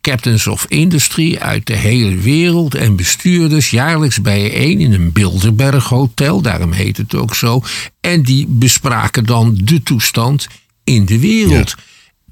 captains 0.00 0.46
of 0.46 0.66
industry 0.68 1.36
uit 1.36 1.66
de 1.66 1.76
hele 1.76 2.16
wereld 2.16 2.74
en 2.74 2.96
bestuurders 2.96 3.70
jaarlijks 3.70 4.20
bijeen 4.20 4.80
in 4.80 4.92
een 4.92 5.12
Bilderberg 5.12 5.88
hotel. 5.88 6.40
Daarom 6.40 6.72
heet 6.72 6.96
het 6.96 7.14
ook 7.14 7.34
zo. 7.34 7.62
En 8.00 8.22
die 8.22 8.46
bespraken 8.48 9.24
dan 9.24 9.58
de 9.62 9.82
toestand 9.82 10.46
in 10.84 11.06
de 11.06 11.18
wereld. 11.18 11.74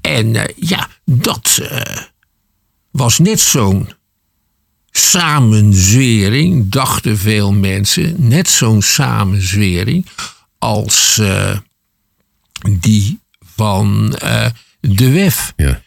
En 0.01 0.35
eh, 0.35 0.53
ja, 0.55 0.89
dat 1.05 1.59
eh, 1.61 1.97
was 2.91 3.19
net 3.19 3.39
zo'n 3.39 3.89
samenzwering, 4.91 6.71
dachten 6.71 7.17
veel 7.17 7.51
mensen. 7.51 8.15
Net 8.17 8.49
zo'n 8.49 8.81
samenzwering 8.81 10.05
als 10.57 11.17
eh, 11.17 11.57
die 12.79 13.19
van 13.55 14.09
de 14.79 15.11
WEF. 15.11 15.53
Ja. 15.55 15.81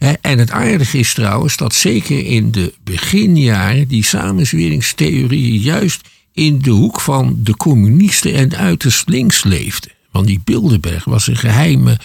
En 0.00 0.38
het 0.38 0.50
aardige 0.50 0.98
is 0.98 1.14
trouwens 1.14 1.56
dat 1.56 1.74
zeker 1.74 2.26
in 2.26 2.50
de 2.50 2.74
beginjaren 2.84 3.88
die 3.88 4.04
samenzweringstheorieën 4.04 5.60
juist 5.60 6.08
in 6.32 6.58
de 6.58 6.70
hoek 6.70 7.00
van 7.00 7.36
de 7.38 7.56
communisten 7.56 8.34
en 8.34 8.56
uiterst 8.56 9.08
links 9.08 9.44
leefden. 9.44 9.92
Want 10.10 10.26
die 10.26 10.40
Bilderberg 10.44 11.04
was 11.04 11.26
een, 11.26 11.36
geheime, 11.36 11.98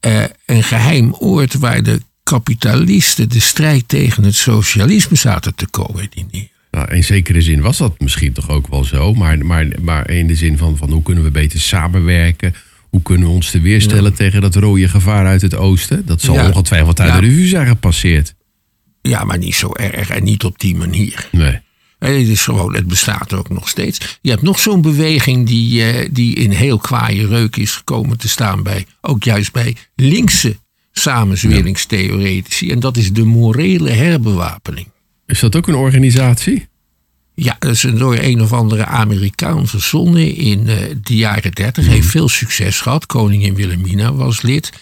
eh, 0.00 0.24
een 0.46 0.62
geheim 0.62 1.12
oord 1.12 1.54
waar 1.54 1.82
de 1.82 2.00
kapitalisten 2.22 3.28
de 3.28 3.40
strijd 3.40 3.88
tegen 3.88 4.24
het 4.24 4.34
socialisme 4.34 5.16
zaten 5.16 5.54
te 5.54 5.70
coördineren. 5.70 6.50
Nou, 6.70 6.94
in 6.94 7.04
zekere 7.04 7.40
zin 7.40 7.60
was 7.60 7.76
dat 7.76 8.00
misschien 8.00 8.32
toch 8.32 8.48
ook 8.48 8.66
wel 8.68 8.84
zo. 8.84 9.14
Maar, 9.14 9.46
maar, 9.46 9.66
maar 9.82 10.10
in 10.10 10.26
de 10.26 10.34
zin 10.34 10.58
van, 10.58 10.76
van 10.76 10.90
hoe 10.90 11.02
kunnen 11.02 11.24
we 11.24 11.30
beter 11.30 11.60
samenwerken? 11.60 12.54
Hoe 12.96 13.04
kunnen 13.04 13.28
we 13.28 13.34
ons 13.34 13.50
te 13.50 13.60
weerstellen 13.60 14.14
tegen 14.14 14.40
dat 14.40 14.54
rode 14.54 14.88
gevaar 14.88 15.26
uit 15.26 15.42
het 15.42 15.54
oosten? 15.54 16.06
Dat 16.06 16.20
zal 16.20 16.34
Ja. 16.34 16.46
ongetwijfeld 16.46 17.00
uit 17.00 17.08
Ja. 17.12 17.20
de 17.20 17.26
revue 17.26 17.46
zijn 17.46 17.66
gepasseerd. 17.66 18.34
Ja, 19.02 19.24
maar 19.24 19.38
niet 19.38 19.54
zo 19.54 19.72
erg 19.72 20.10
en 20.10 20.24
niet 20.24 20.44
op 20.44 20.58
die 20.58 20.74
manier. 20.76 21.28
Nee. 21.32 21.58
En 21.98 22.18
het 22.18 22.28
is 22.28 22.42
gewoon, 22.42 22.74
het 22.74 22.86
bestaat 22.86 23.32
ook 23.32 23.48
nog 23.48 23.68
steeds. 23.68 24.18
Je 24.20 24.30
hebt 24.30 24.42
nog 24.42 24.58
zo'n 24.58 24.82
beweging 24.82 25.46
die, 25.46 25.82
eh, 25.84 26.08
die 26.12 26.34
in 26.34 26.50
heel 26.50 26.78
kwaaie 26.78 27.26
reuk 27.26 27.56
is 27.56 27.72
gekomen 27.74 28.18
te 28.18 28.28
staan 28.28 28.62
bij, 28.62 28.86
ook 29.00 29.24
juist 29.24 29.52
bij 29.52 29.76
linkse 29.94 30.56
samenzweringstheoretici. 30.92 32.70
En 32.70 32.80
dat 32.80 32.96
is 32.96 33.12
de 33.12 33.24
morele 33.24 33.90
herbewapening. 33.90 34.86
Is 35.26 35.40
dat 35.40 35.56
ook 35.56 35.68
een 35.68 35.74
organisatie? 35.74 36.68
Ja, 37.38 37.56
dat 37.58 37.70
is 37.72 37.82
een 37.82 37.98
door 37.98 38.16
een 38.20 38.42
of 38.42 38.52
andere 38.52 38.84
Amerikaan 38.84 39.66
verzonnen 39.68 40.34
in 40.34 40.68
eh, 40.68 40.76
de 41.02 41.16
jaren 41.16 41.52
dertig. 41.52 41.86
Heeft 41.86 42.08
veel 42.08 42.28
succes 42.28 42.80
gehad. 42.80 43.06
Koningin 43.06 43.54
Wilhelmina 43.54 44.12
was 44.12 44.42
lid. 44.42 44.72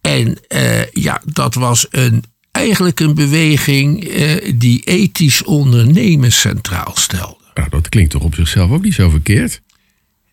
En 0.00 0.38
eh, 0.48 0.86
ja, 0.90 1.22
dat 1.32 1.54
was 1.54 1.86
een, 1.90 2.24
eigenlijk 2.50 3.00
een 3.00 3.14
beweging 3.14 4.04
eh, 4.04 4.52
die 4.54 4.80
ethisch 4.84 5.44
ondernemen 5.44 6.32
centraal 6.32 6.92
stelde. 6.94 7.36
Nou, 7.54 7.68
dat 7.70 7.88
klinkt 7.88 8.10
toch 8.10 8.22
op 8.22 8.34
zichzelf 8.34 8.70
ook 8.70 8.82
niet 8.82 8.94
zo 8.94 9.08
verkeerd? 9.10 9.60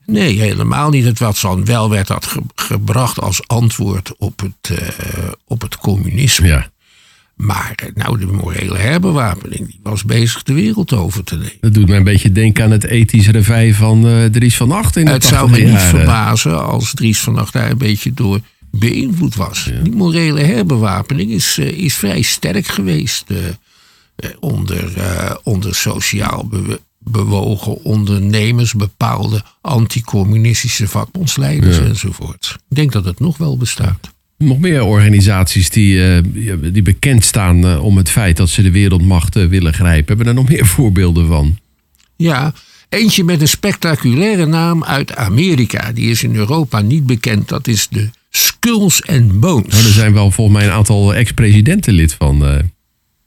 Nee, 0.05 0.39
helemaal 0.39 0.89
niet. 0.89 1.05
Het 1.05 1.19
was 1.19 1.41
dan 1.41 1.65
wel 1.65 1.89
werd 1.89 2.07
dat 2.07 2.25
ge- 2.25 2.41
gebracht 2.55 3.19
als 3.19 3.47
antwoord 3.47 4.11
op 4.17 4.39
het, 4.39 4.79
op 5.45 5.61
het 5.61 5.77
communisme. 5.77 6.47
Ja. 6.47 6.71
Maar 7.43 7.73
eh, 7.75 7.87
nou, 7.93 8.19
de 8.19 8.25
morele 8.25 8.77
herbewapening 8.77 9.67
die 9.67 9.79
was 9.83 10.03
bezig 10.03 10.43
de 10.43 10.53
wereld 10.53 10.93
over 10.93 11.23
te 11.23 11.35
nemen. 11.35 11.57
Dat 11.59 11.73
doet 11.73 11.87
mij 11.87 11.97
een 11.97 12.03
beetje 12.03 12.31
denken 12.31 12.63
aan 12.63 12.71
het 12.71 12.83
ethisch 12.83 13.27
revij 13.27 13.73
van 13.73 14.07
eh 14.07 14.25
Dries 14.25 14.57
van 14.57 14.71
Acht 14.71 14.95
in 14.95 15.05
de 15.05 15.11
Het 15.11 15.23
zou 15.23 15.49
me 15.49 15.57
80e 15.57 15.63
niet 15.63 15.79
verbazen 15.79 16.65
als 16.65 16.93
Dries 16.93 17.19
van 17.19 17.37
Acht 17.37 17.53
daar 17.53 17.71
een 17.71 17.77
beetje 17.77 18.13
door 18.13 18.39
beïnvloed 18.71 19.35
was. 19.35 19.71
Die 19.83 19.95
morele 19.95 20.41
herbewapening 20.41 21.31
is, 21.31 21.57
eh, 21.57 21.67
is 21.67 21.95
vrij 21.95 22.21
sterk 22.21 22.67
geweest 22.67 23.25
onder, 24.39 24.91
onder 25.43 25.75
sociaal 25.75 26.49
bewogen 26.99 27.83
ondernemers, 27.83 28.73
bepaalde 28.73 29.43
anticommunistische 29.61 30.87
vakbondsleiders 30.87 31.77
enzovoort. 31.77 32.55
Ik 32.69 32.75
denk 32.75 32.91
dat 32.91 33.05
het 33.05 33.19
nog 33.19 33.37
wel 33.37 33.57
bestaat. 33.57 34.09
Nog 34.43 34.59
meer 34.59 34.83
organisaties 34.83 35.69
die, 35.69 36.05
eh, 36.05 36.23
die 36.73 36.81
bekend 36.81 37.23
staan 37.25 37.65
eh, 37.65 37.83
om 37.83 37.97
het 37.97 38.09
feit 38.09 38.37
dat 38.37 38.49
ze 38.49 38.61
de 38.61 38.71
wereldmacht 38.71 39.35
eh, 39.35 39.45
willen 39.45 39.73
grijpen. 39.73 40.07
Hebben 40.07 40.25
daar 40.25 40.43
nog 40.43 40.49
meer 40.49 40.65
voorbeelden 40.75 41.27
van? 41.27 41.57
Ja, 42.15 42.53
eentje 42.89 43.23
met 43.23 43.41
een 43.41 43.47
spectaculaire 43.47 44.45
naam 44.45 44.83
uit 44.83 45.15
Amerika. 45.15 45.91
Die 45.91 46.09
is 46.09 46.23
in 46.23 46.35
Europa 46.35 46.81
niet 46.81 47.05
bekend. 47.05 47.47
Dat 47.47 47.67
is 47.67 47.87
de 47.87 48.09
Skulls 48.29 49.07
and 49.07 49.39
Bones. 49.39 49.73
Nou, 49.73 49.85
er 49.85 49.91
zijn 49.91 50.13
wel 50.13 50.31
volgens 50.31 50.57
mij 50.57 50.67
een 50.67 50.73
aantal 50.73 51.15
ex-presidenten 51.15 51.93
lid 51.93 52.13
van. 52.13 52.61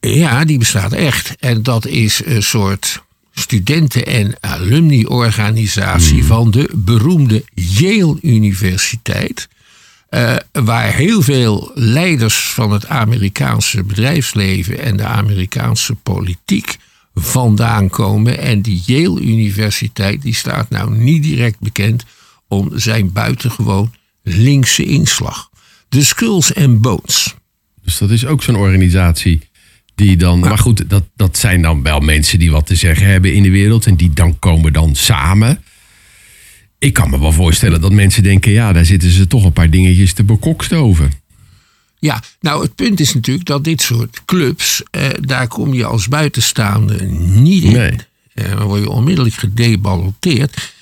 Ja, 0.00 0.45
die 0.45 0.59
bestaat 0.59 0.92
echt. 0.92 1.37
En 1.40 1.62
dat 1.62 1.87
is 1.87 2.21
een 2.25 2.42
soort 2.42 3.02
studenten- 3.33 4.07
en 4.07 4.35
alumni-organisatie 4.40 6.25
van 6.25 6.50
de 6.50 6.71
beroemde 6.75 7.45
Yale 7.54 8.19
Universiteit. 8.23 9.49
Eh, 10.12 10.37
waar 10.52 10.95
heel 10.95 11.23
veel 11.23 11.71
leiders 11.75 12.50
van 12.50 12.73
het 12.73 12.87
Amerikaanse 12.87 13.83
bedrijfsleven 13.83 14.78
en 14.78 14.97
de 14.97 15.04
Amerikaanse 15.04 15.95
politiek 15.95 16.76
vandaan 17.14 17.88
komen. 17.88 18.38
En 18.38 18.62
die 18.62 18.83
Yale 18.87 19.21
Universiteit 19.21 20.23
die 20.23 20.35
staat 20.35 20.71
nou 20.71 20.97
niet 20.97 21.23
direct 21.23 21.59
bekend 21.61 22.04
om 22.49 22.71
zijn 22.75 23.12
buitengewoon 23.12 23.95
linkse 24.23 24.85
inslag. 24.85 25.50
De 25.88 26.04
Skulls 26.04 26.54
and 26.54 26.81
Bones. 26.81 27.35
dus 27.83 27.99
dat 27.99 28.11
is 28.11 28.26
ook 28.26 28.42
zo'n 28.42 28.57
organisatie 28.57 29.40
die 29.95 30.16
dan. 30.16 30.40
Maar 30.40 30.59
goed, 30.59 30.90
dat, 30.90 31.04
dat 31.16 31.38
zijn 31.38 31.62
dan 31.62 31.83
wel 31.83 32.00
mensen 32.00 32.38
die 32.38 32.50
wat 32.50 32.66
te 32.66 32.76
zeggen 32.76 33.07
hebben 33.07 33.35
in 33.35 33.42
de 33.42 33.50
wereld. 33.50 33.87
En 33.87 33.97
die 33.97 34.12
dan 34.12 34.38
komen 34.38 34.73
dan 34.73 34.95
samen. 34.95 35.64
Ik 36.83 36.93
kan 36.93 37.11
me 37.11 37.19
wel 37.19 37.33
voorstellen 37.33 37.81
dat 37.81 37.93
mensen 37.93 38.23
denken: 38.23 38.53
ja, 38.53 38.73
daar 38.73 38.85
zitten 38.85 39.11
ze 39.11 39.27
toch 39.27 39.45
een 39.45 39.53
paar 39.53 39.71
dingetjes 39.71 40.12
te 40.12 40.25
bekokstoven. 40.25 41.12
Ja, 41.99 42.23
nou 42.41 42.62
het 42.62 42.75
punt 42.75 43.01
is 43.01 43.15
natuurlijk 43.15 43.47
dat 43.47 43.65
dit 43.65 43.83
soort 43.83 44.23
clubs, 44.25 44.83
eh, 44.91 45.09
daar 45.21 45.49
kom 45.49 45.75
je 45.75 45.85
als 45.85 46.09
buitenstaande 46.09 47.05
niet 47.05 47.62
in. 47.65 47.73
Nee. 47.73 47.97
Eh, 48.35 48.57
dan 48.57 48.67
word 48.67 48.83
je 48.83 48.89
onmiddellijk 48.89 49.35
gedeballoteerd. 49.35 50.73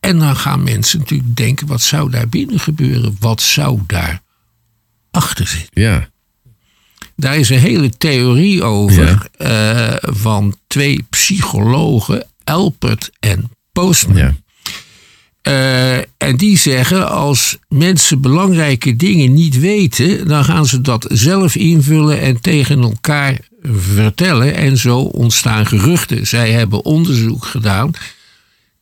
En 0.00 0.18
dan 0.18 0.36
gaan 0.36 0.62
mensen 0.62 0.98
natuurlijk 0.98 1.36
denken, 1.36 1.66
wat 1.66 1.82
zou 1.82 2.10
daar 2.10 2.28
binnen 2.28 2.60
gebeuren? 2.60 3.16
Wat 3.18 3.42
zou 3.42 3.80
daar 3.86 4.22
achter 5.10 5.46
zitten? 5.46 5.82
Ja, 5.82 6.08
Daar 7.16 7.36
is 7.36 7.50
een 7.50 7.58
hele 7.58 7.90
theorie 7.96 8.62
over 8.62 9.28
eh, 9.36 9.94
van 10.00 10.56
twee 10.66 11.06
psychologen, 11.10 12.26
Elpert 12.44 13.10
en 13.18 13.50
Postman. 13.72 14.16
ja. 14.16 14.34
Eh, 15.42 15.96
en 15.96 16.36
die 16.36 16.58
zeggen 16.58 17.10
als 17.10 17.58
mensen 17.68 18.20
belangrijke 18.20 18.96
dingen 18.96 19.34
niet 19.34 19.58
weten, 19.58 20.28
dan 20.28 20.44
gaan 20.44 20.66
ze 20.66 20.80
dat 20.80 21.06
zelf 21.08 21.54
invullen 21.54 22.20
en 22.20 22.40
tegen 22.40 22.82
elkaar 22.82 23.38
vertellen. 23.62 24.54
En 24.54 24.76
zo 24.76 24.98
ontstaan 24.98 25.66
geruchten. 25.66 26.26
Zij 26.26 26.50
hebben 26.50 26.84
onderzoek 26.84 27.44
gedaan 27.44 27.92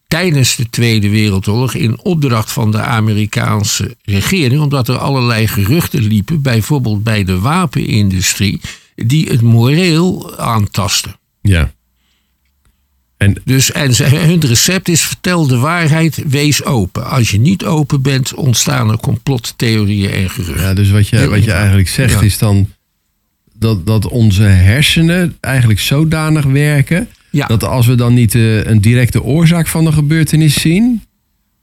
tijdens 0.09 0.57
de 0.57 0.71
Tweede 0.71 1.09
Wereldoorlog 1.09 1.75
in 1.75 2.00
opdracht 2.03 2.53
van 2.53 2.71
de 2.71 2.81
Amerikaanse 2.81 3.97
regering, 4.03 4.61
omdat 4.61 4.88
er 4.88 4.99
allerlei 4.99 5.47
geruchten 5.47 6.03
liepen, 6.03 6.43
bijvoorbeeld 6.43 7.03
bij 7.03 7.25
de 7.25 7.38
wapenindustrie, 7.38 8.61
die 8.95 9.29
het 9.29 9.41
moreel 9.41 10.38
aantasten. 10.38 11.17
ja. 11.43 11.77
En 13.19 13.41
Dus, 13.45 13.73
en 13.73 13.95
ze- 13.95 14.05
hun 14.05 14.41
recept 14.41 14.89
is: 14.89 15.03
vertel 15.03 15.47
de 15.47 15.57
waarheid, 15.57 16.23
wees 16.29 16.65
open. 16.65 17.11
Als 17.11 17.31
je 17.31 17.39
niet 17.39 17.65
open 17.65 18.03
bent, 18.03 18.35
ontstaan 18.35 18.91
er 18.91 18.99
complottheorieën 18.99 20.11
en 20.11 20.31
geruchten. 20.31 20.63
Ja, 20.65 20.75
dus 20.75 20.91
wat 20.91 21.09
je, 21.09 21.29
wat 21.29 21.45
je 21.45 21.53
eigenlijk 21.53 21.89
zegt 21.89 22.13
Ja. 22.13 22.21
is 22.21 22.39
dan 22.39 22.69
dat, 23.55 23.87
dat 23.87 24.09
onze 24.09 24.43
hersenen 24.43 25.37
eigenlijk 25.41 25.81
zodanig 25.81 26.45
werken 26.45 27.09
Ja. 27.31 27.47
Dat 27.47 27.65
als 27.65 27.87
we 27.87 27.95
dan 27.95 28.15
niet 28.15 28.35
eh, 28.35 28.65
een 28.65 28.81
directe 28.81 29.23
oorzaak 29.23 29.67
van 29.67 29.85
de 29.85 29.93
gebeurtenis 29.93 30.61
zien, 30.61 31.03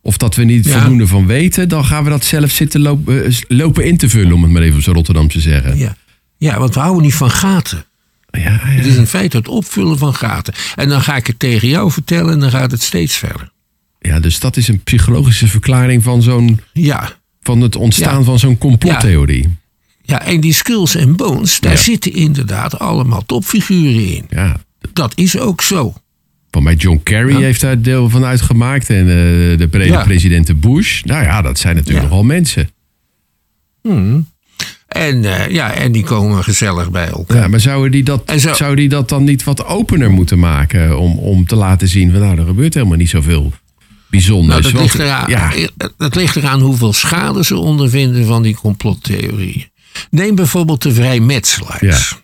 of 0.02 0.18
dat 0.18 0.36
we 0.36 0.44
niet 0.44 0.66
Ja. 0.66 0.80
voldoende 0.80 1.08
van 1.08 1.26
weten, 1.26 1.70
dan 1.70 1.86
gaan 1.86 2.04
we 2.04 2.10
dat 2.10 2.26
zelf 2.26 2.52
zitten 2.52 2.82
lopen, 2.82 3.26
eh, 3.26 3.32
lopen 3.48 3.86
in 3.86 3.98
te 3.98 4.10
vullen, 4.10 4.34
om 4.34 4.44
het 4.44 4.52
maar 4.52 4.62
even 4.62 4.76
op 4.78 4.82
zijn 4.84 4.96
Rotterdam 4.96 5.28
te 5.28 5.40
zeggen. 5.40 5.78
Ja. 5.78 5.96
ja, 6.38 6.60
want 6.60 6.74
we 6.74 6.80
houden 6.80 7.04
niet 7.04 7.14
van 7.16 7.30
gaten. 7.32 7.86
Ja, 8.38 8.52
ja. 8.52 8.60
Het 8.60 8.86
is 8.86 8.96
in 8.96 9.08
feite 9.08 9.38
het 9.38 9.48
opvullen 9.48 9.98
van 9.98 10.14
gaten. 10.16 10.54
En 10.76 10.90
dan 10.90 11.02
ga 11.02 11.16
ik 11.16 11.28
het 11.28 11.40
tegen 11.40 11.68
jou 11.68 11.92
vertellen 11.92 12.34
en 12.34 12.40
dan 12.40 12.52
gaat 12.52 12.72
het 12.72 12.82
steeds 12.82 13.16
verder. 13.16 13.52
ja, 14.00 14.20
dus 14.20 14.40
dat 14.40 14.58
is 14.58 14.68
een 14.68 14.84
psychologische 14.84 15.48
verklaring 15.48 16.04
van, 16.04 16.22
zo'n, 16.22 16.60
Ja, 16.74 17.18
van 17.42 17.62
het 17.62 17.76
ontstaan 17.76 18.18
Ja. 18.20 18.24
van 18.24 18.40
zo'n 18.40 18.58
complottheorie. 18.58 19.58
ja 20.02 20.22
en 20.26 20.40
die 20.42 20.54
skulls 20.54 20.96
en 20.96 21.16
bones, 21.16 21.60
daar 21.60 21.78
zitten 21.78 22.14
inderdaad 22.14 22.80
allemaal 22.80 23.26
topfiguren 23.26 24.16
in. 24.16 24.26
Ja, 24.30 24.58
Dat 24.94 25.12
is 25.18 25.38
ook 25.38 25.62
zo. 25.62 25.94
Van 26.52 26.64
mij 26.64 26.76
John 26.76 27.00
Kerry 27.04 27.42
heeft 27.44 27.62
daar 27.62 27.82
deel 27.82 28.10
van 28.10 28.24
uitgemaakt. 28.26 28.90
En 28.90 29.00
eh, 29.00 29.58
de 29.58 29.68
Ja. 29.72 30.04
president 30.04 30.60
Bush. 30.62 31.04
Nou 31.04 31.24
ja, 31.24 31.42
dat 31.42 31.60
zijn 31.60 31.76
natuurlijk 31.76 32.06
nogal 32.06 32.24
mensen. 32.24 32.70
En, 34.88 35.26
eh, 35.26 35.50
ja, 35.52 35.74
en 35.74 35.92
die 35.92 36.04
komen 36.04 36.44
gezellig 36.44 36.92
bij 36.92 37.08
elkaar. 37.08 37.38
Ja, 37.38 37.48
maar 37.48 37.60
zouden 37.60 37.92
die, 37.92 38.04
dat, 38.04 38.34
zo- 38.40 38.54
zou 38.54 38.76
die 38.76 38.90
dat 38.90 39.10
dan 39.10 39.24
niet 39.24 39.44
wat 39.44 39.66
opener 39.66 40.12
moeten 40.12 40.40
maken? 40.40 41.00
Om, 41.00 41.18
om 41.18 41.46
te 41.46 41.56
laten 41.56 41.88
zien, 41.88 42.12
van, 42.12 42.20
nou, 42.20 42.38
er 42.40 42.46
gebeurt 42.46 42.74
helemaal 42.74 42.98
niet 42.98 43.10
zoveel 43.10 43.54
bijzonders. 44.08 44.62
Nou, 44.62 44.74
dat, 44.74 44.82
ligt 44.82 45.00
eraan, 45.00 45.30
ja, 45.30 45.52
dat 45.98 46.16
ligt 46.16 46.36
eraan 46.36 46.62
hoeveel 46.62 46.94
schade 46.94 47.44
ze 47.44 47.58
ondervinden 47.58 48.26
van 48.26 48.42
die 48.42 48.56
complottheorieën. 48.56 49.70
Neem 50.10 50.36
bijvoorbeeld 50.36 50.82
de 50.82 50.94
vrijmetselaars. 50.94 51.82
Ja. 52.10 52.18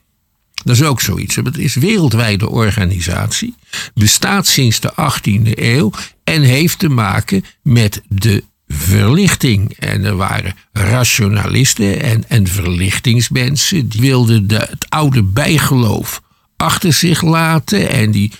Dat 0.63 0.75
is 0.75 0.83
ook 0.83 1.01
zoiets. 1.01 1.35
Het 1.35 1.57
is 1.57 1.75
een 1.75 1.81
wereldwijde 1.81 2.49
organisatie. 2.49 3.55
Bestaat 3.93 4.47
sinds 4.47 4.79
de 4.79 4.91
18e 4.93 5.51
eeuw. 5.55 5.91
En 6.23 6.41
heeft 6.41 6.79
te 6.79 6.89
maken 6.89 7.43
met 7.63 8.01
de 8.07 8.43
verlichting. 8.71 9.77
En 9.79 10.03
er 10.03 10.15
waren 10.15 10.55
rationalisten 10.71 12.01
en, 12.01 12.23
en 12.27 12.47
verlichtingsmensen. 12.47 13.87
Die 13.87 14.01
wilden 14.01 14.47
de, 14.47 14.55
het 14.55 14.85
oude 14.89 15.23
bijgeloof 15.23 16.21
achter 16.57 16.93
zich 16.93 17.21
laten. 17.21 17.89
En 17.89 18.11
die, 18.11 18.31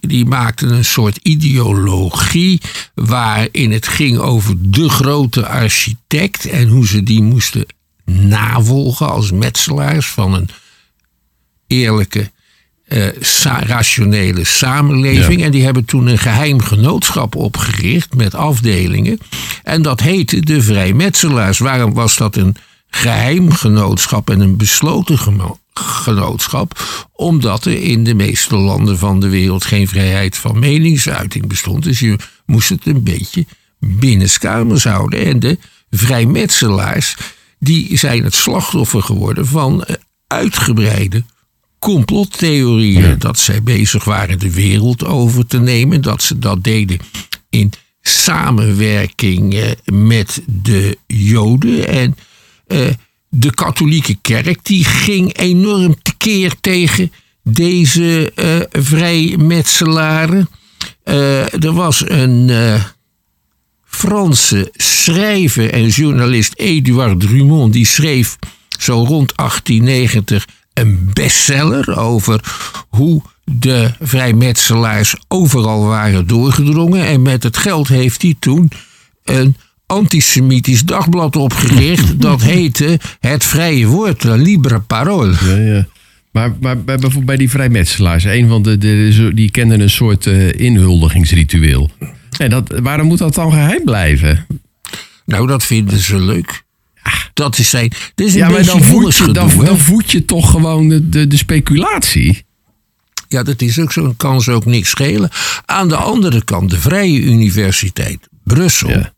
die 0.00 0.24
maakten 0.24 0.70
een 0.70 0.84
soort 0.84 1.16
ideologie. 1.16 2.60
waarin 2.94 3.72
het 3.72 3.88
ging 3.88 4.18
over 4.18 4.54
de 4.58 4.88
grote 4.88 5.46
architect. 5.46 6.46
En 6.46 6.68
hoe 6.68 6.86
ze 6.86 7.02
die 7.02 7.22
moesten 7.22 7.66
navolgen 8.04 9.08
als 9.08 9.30
metselaars 9.30 10.06
van 10.06 10.34
een 10.34 10.48
eerlijke, 11.66 12.30
eh, 12.86 13.06
sa- 13.20 13.62
rationele 13.62 14.44
samenleving. 14.44 15.38
Ja. 15.40 15.44
En 15.44 15.50
die 15.50 15.64
hebben 15.64 15.84
toen 15.84 16.06
een 16.06 16.18
geheim 16.18 16.60
genootschap 16.62 17.34
opgericht 17.34 18.14
met 18.14 18.34
afdelingen. 18.34 19.18
En 19.62 19.82
dat 19.82 20.00
heette 20.00 20.40
de 20.40 20.62
Vrijmetselaars. 20.62 21.58
Waarom 21.58 21.94
was 21.94 22.16
dat 22.16 22.36
een 22.36 22.56
geheim 22.88 23.52
genootschap 23.52 24.30
en 24.30 24.40
een 24.40 24.56
besloten 24.56 25.18
geno- 25.18 25.58
genootschap? 25.74 26.82
Omdat 27.12 27.64
er 27.64 27.82
in 27.82 28.04
de 28.04 28.14
meeste 28.14 28.56
landen 28.56 28.98
van 28.98 29.20
de 29.20 29.28
wereld 29.28 29.64
geen 29.64 29.88
vrijheid 29.88 30.36
van 30.36 30.58
meningsuiting 30.58 31.46
bestond. 31.46 31.82
Dus 31.82 32.00
je 32.00 32.18
moest 32.46 32.68
het 32.68 32.86
een 32.86 33.02
beetje 33.02 33.46
binnenskamers 33.78 34.84
houden. 34.84 35.24
En 35.24 35.38
de 35.40 35.58
vrijmetselaars 35.90 37.16
die 37.58 37.98
zijn 37.98 38.24
het 38.24 38.34
slachtoffer 38.34 39.02
geworden 39.02 39.46
van 39.46 39.84
eh, 39.84 39.94
uitgebreide 40.26 41.24
complottheorieën. 41.78 43.18
Dat 43.18 43.38
zij 43.38 43.62
bezig 43.62 44.04
waren 44.04 44.38
de 44.38 44.52
wereld 44.52 45.04
over 45.04 45.46
te 45.46 45.58
nemen. 45.58 46.00
Dat 46.00 46.22
ze 46.22 46.38
dat 46.38 46.64
deden 46.64 46.98
in 47.50 47.72
samenwerking 48.00 49.54
eh, 49.54 49.70
met 49.84 50.42
de 50.46 50.98
Joden. 51.06 51.88
En 51.88 52.16
eh, 52.66 52.88
de 53.28 53.54
katholieke 53.54 54.16
kerk 54.20 54.58
die 54.62 54.84
ging 54.84 55.38
enorm 55.38 55.96
tekeer 56.02 56.54
tegen 56.60 57.12
deze 57.42 58.32
eh 58.34 58.82
vrijmetselaren. 58.82 60.48
Er 61.60 61.72
was 61.72 62.08
een 62.08 62.50
Franse 63.96 64.70
schrijver 64.72 65.72
en 65.72 65.88
journalist 65.88 66.54
Edouard 66.56 67.20
Drummond. 67.20 67.72
Die 67.72 67.86
schreef 67.86 68.36
zo 68.78 69.04
rond 69.04 69.36
1890 69.36 70.46
een 70.78 71.10
bestseller 71.12 71.98
over 71.98 72.40
hoe 72.88 73.22
de 73.44 73.92
vrijmetselaars 74.00 75.16
overal 75.28 75.84
waren 75.84 76.26
doorgedrongen. 76.26 77.06
En 77.06 77.22
met 77.22 77.42
het 77.42 77.56
geld 77.56 77.88
heeft 77.88 78.22
hij 78.22 78.34
toen 78.38 78.70
een 79.24 79.56
antisemitisch 79.86 80.82
dagblad 80.82 81.36
opgericht. 81.36 82.20
dat 82.28 82.42
heette 82.42 83.00
Het 83.20 83.44
Vrije 83.44 83.86
Woord, 83.86 84.24
La 84.24 84.34
Libre 84.34 84.80
Parole. 84.80 85.34
ja, 85.44 85.56
ja. 85.56 85.86
Maar, 86.32 86.52
maar 86.60 86.76
bij, 86.76 86.96
bijvoorbeeld 86.96 87.24
bij 87.24 87.36
die 87.36 87.50
vrijmetselaars, 87.50 88.24
een 88.24 88.48
van 88.48 88.62
de, 88.62 88.78
de, 88.78 89.30
die 89.34 89.50
kenden 89.50 89.80
een 89.80 89.90
soort 89.90 90.26
eh, 90.26 90.52
inhuldigingsritueel. 90.52 91.90
En 92.38 92.50
dat, 92.50 92.78
waarom 92.82 93.06
moet 93.06 93.18
dat 93.18 93.34
dan 93.34 93.50
geheim 93.50 93.84
blijven? 93.84 94.46
Nou, 95.24 95.46
dat 95.46 95.64
vinden 95.64 95.98
ze 95.98 96.20
leuk. 96.20 96.64
Dat 97.34 97.58
is 97.58 97.70
zijn. 97.70 97.92
Dit 98.14 98.26
is 98.26 98.32
een 98.32 98.38
Ja, 98.38 98.48
maar 98.48 98.64
dan 98.64 98.82
voed, 98.84 99.16
je, 99.16 99.32
dan, 99.32 99.78
voed 99.78 100.10
je 100.10 100.24
toch 100.24 100.50
gewoon 100.50 100.88
de, 100.88 101.08
de, 101.08 101.26
de 101.26 101.36
speculatie. 101.36 102.44
Ja, 103.28 103.42
dat 103.42 103.62
is 103.62 103.78
ook 103.78 103.92
zo. 103.92 104.02
Dan 104.02 104.16
kan 104.16 104.40
ze 104.42 104.52
ook 104.52 104.64
niks 104.64 104.90
schelen. 104.90 105.30
Aan 105.64 105.88
de 105.88 105.96
andere 105.96 106.44
kant, 106.44 106.70
de 106.70 106.80
Vrije 106.80 107.20
Universiteit 107.20 108.28
Brussel. 108.44 108.88
Ja. 108.88 109.14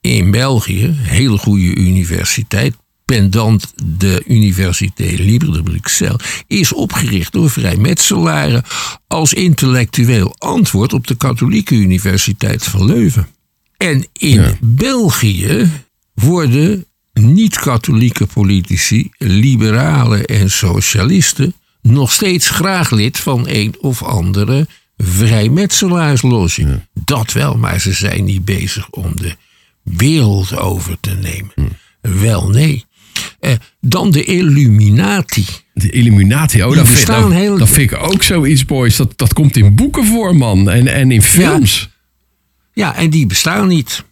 In 0.00 0.30
België, 0.30 0.84
een 0.84 0.94
hele 0.96 1.38
goede 1.38 1.74
universiteit. 1.74 2.74
Pendant 3.04 3.72
de 3.84 4.22
Université 4.26 5.04
Libre 5.04 5.50
de 5.50 5.62
Bruxelles. 5.62 6.20
Is 6.46 6.72
opgericht 6.72 7.32
door 7.32 7.50
vrijmetselaren. 7.50 8.62
Als 9.06 9.32
intellectueel 9.32 10.34
antwoord 10.38 10.92
op 10.92 11.06
de 11.06 11.14
Katholieke 11.16 11.74
Universiteit 11.74 12.64
van 12.64 12.84
Leuven. 12.84 13.26
En 13.76 14.06
in 14.12 14.40
Ja. 14.40 14.56
België 14.60 15.70
worden 16.14 16.86
niet-katholieke 17.12 18.26
politici, 18.26 19.10
liberalen 19.18 20.24
en 20.24 20.50
socialisten 20.50 21.54
nog 21.82 22.12
steeds 22.12 22.48
graag 22.50 22.90
lid 22.90 23.18
van 23.18 23.44
een 23.48 23.74
of 23.80 24.02
andere 24.02 24.66
vrijmetselaarsloge. 24.96 26.80
Dat 27.04 27.32
wel, 27.32 27.56
maar 27.58 27.80
ze 27.80 27.92
zijn 27.92 28.24
niet 28.24 28.44
bezig 28.44 28.90
om 28.90 29.16
de 29.16 29.36
wereld 29.82 30.56
over 30.56 30.96
te 31.00 31.10
nemen. 31.10 31.52
Wel 32.00 32.48
nee. 32.50 32.84
Eh, 33.40 33.52
dan 33.80 34.10
de 34.10 34.24
Illuminati. 34.24 35.44
De 35.74 35.90
Illuminati, 35.90 36.62
oh, 36.62 36.66
Die 36.68 36.76
dat 36.76 36.86
vind, 36.88 36.98
bestaan 36.98 37.22
dat, 37.22 37.32
heel- 37.38 37.58
dat 37.58 37.68
vind 37.68 37.90
ik 37.92 37.98
ook 37.98 38.22
zoiets, 38.22 38.64
boys. 38.64 38.96
Dat, 38.96 39.12
dat 39.18 39.32
komt 39.32 39.56
in 39.56 39.74
boeken 39.74 40.06
voor, 40.06 40.36
man. 40.36 40.70
En, 40.70 40.86
en 40.86 41.10
in 41.10 41.22
films. 41.22 41.88
Ja, 42.72 42.94
en 42.96 43.10
die 43.10 43.26
bestaan 43.26 43.68
niet. 43.68 44.04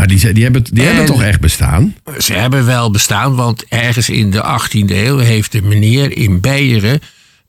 Maar 0.00 0.08
die, 0.08 0.32
die, 0.32 0.42
hebben, 0.42 0.64
die 0.72 0.84
hebben 0.84 1.02
En- 1.02 1.06
toch 1.10 1.22
echt 1.22 1.40
bestaan? 1.40 1.94
Ze 2.18 2.32
hebben 2.32 2.66
wel 2.66 2.90
bestaan, 2.90 3.34
want 3.34 3.64
ergens 3.68 4.08
in 4.08 4.30
de 4.30 4.60
18e 4.60 4.90
eeuw 4.90 5.18
heeft 5.18 5.52
de 5.52 5.62
meneer 5.62 6.16
in 6.16 6.40
Beieren 6.40 7.00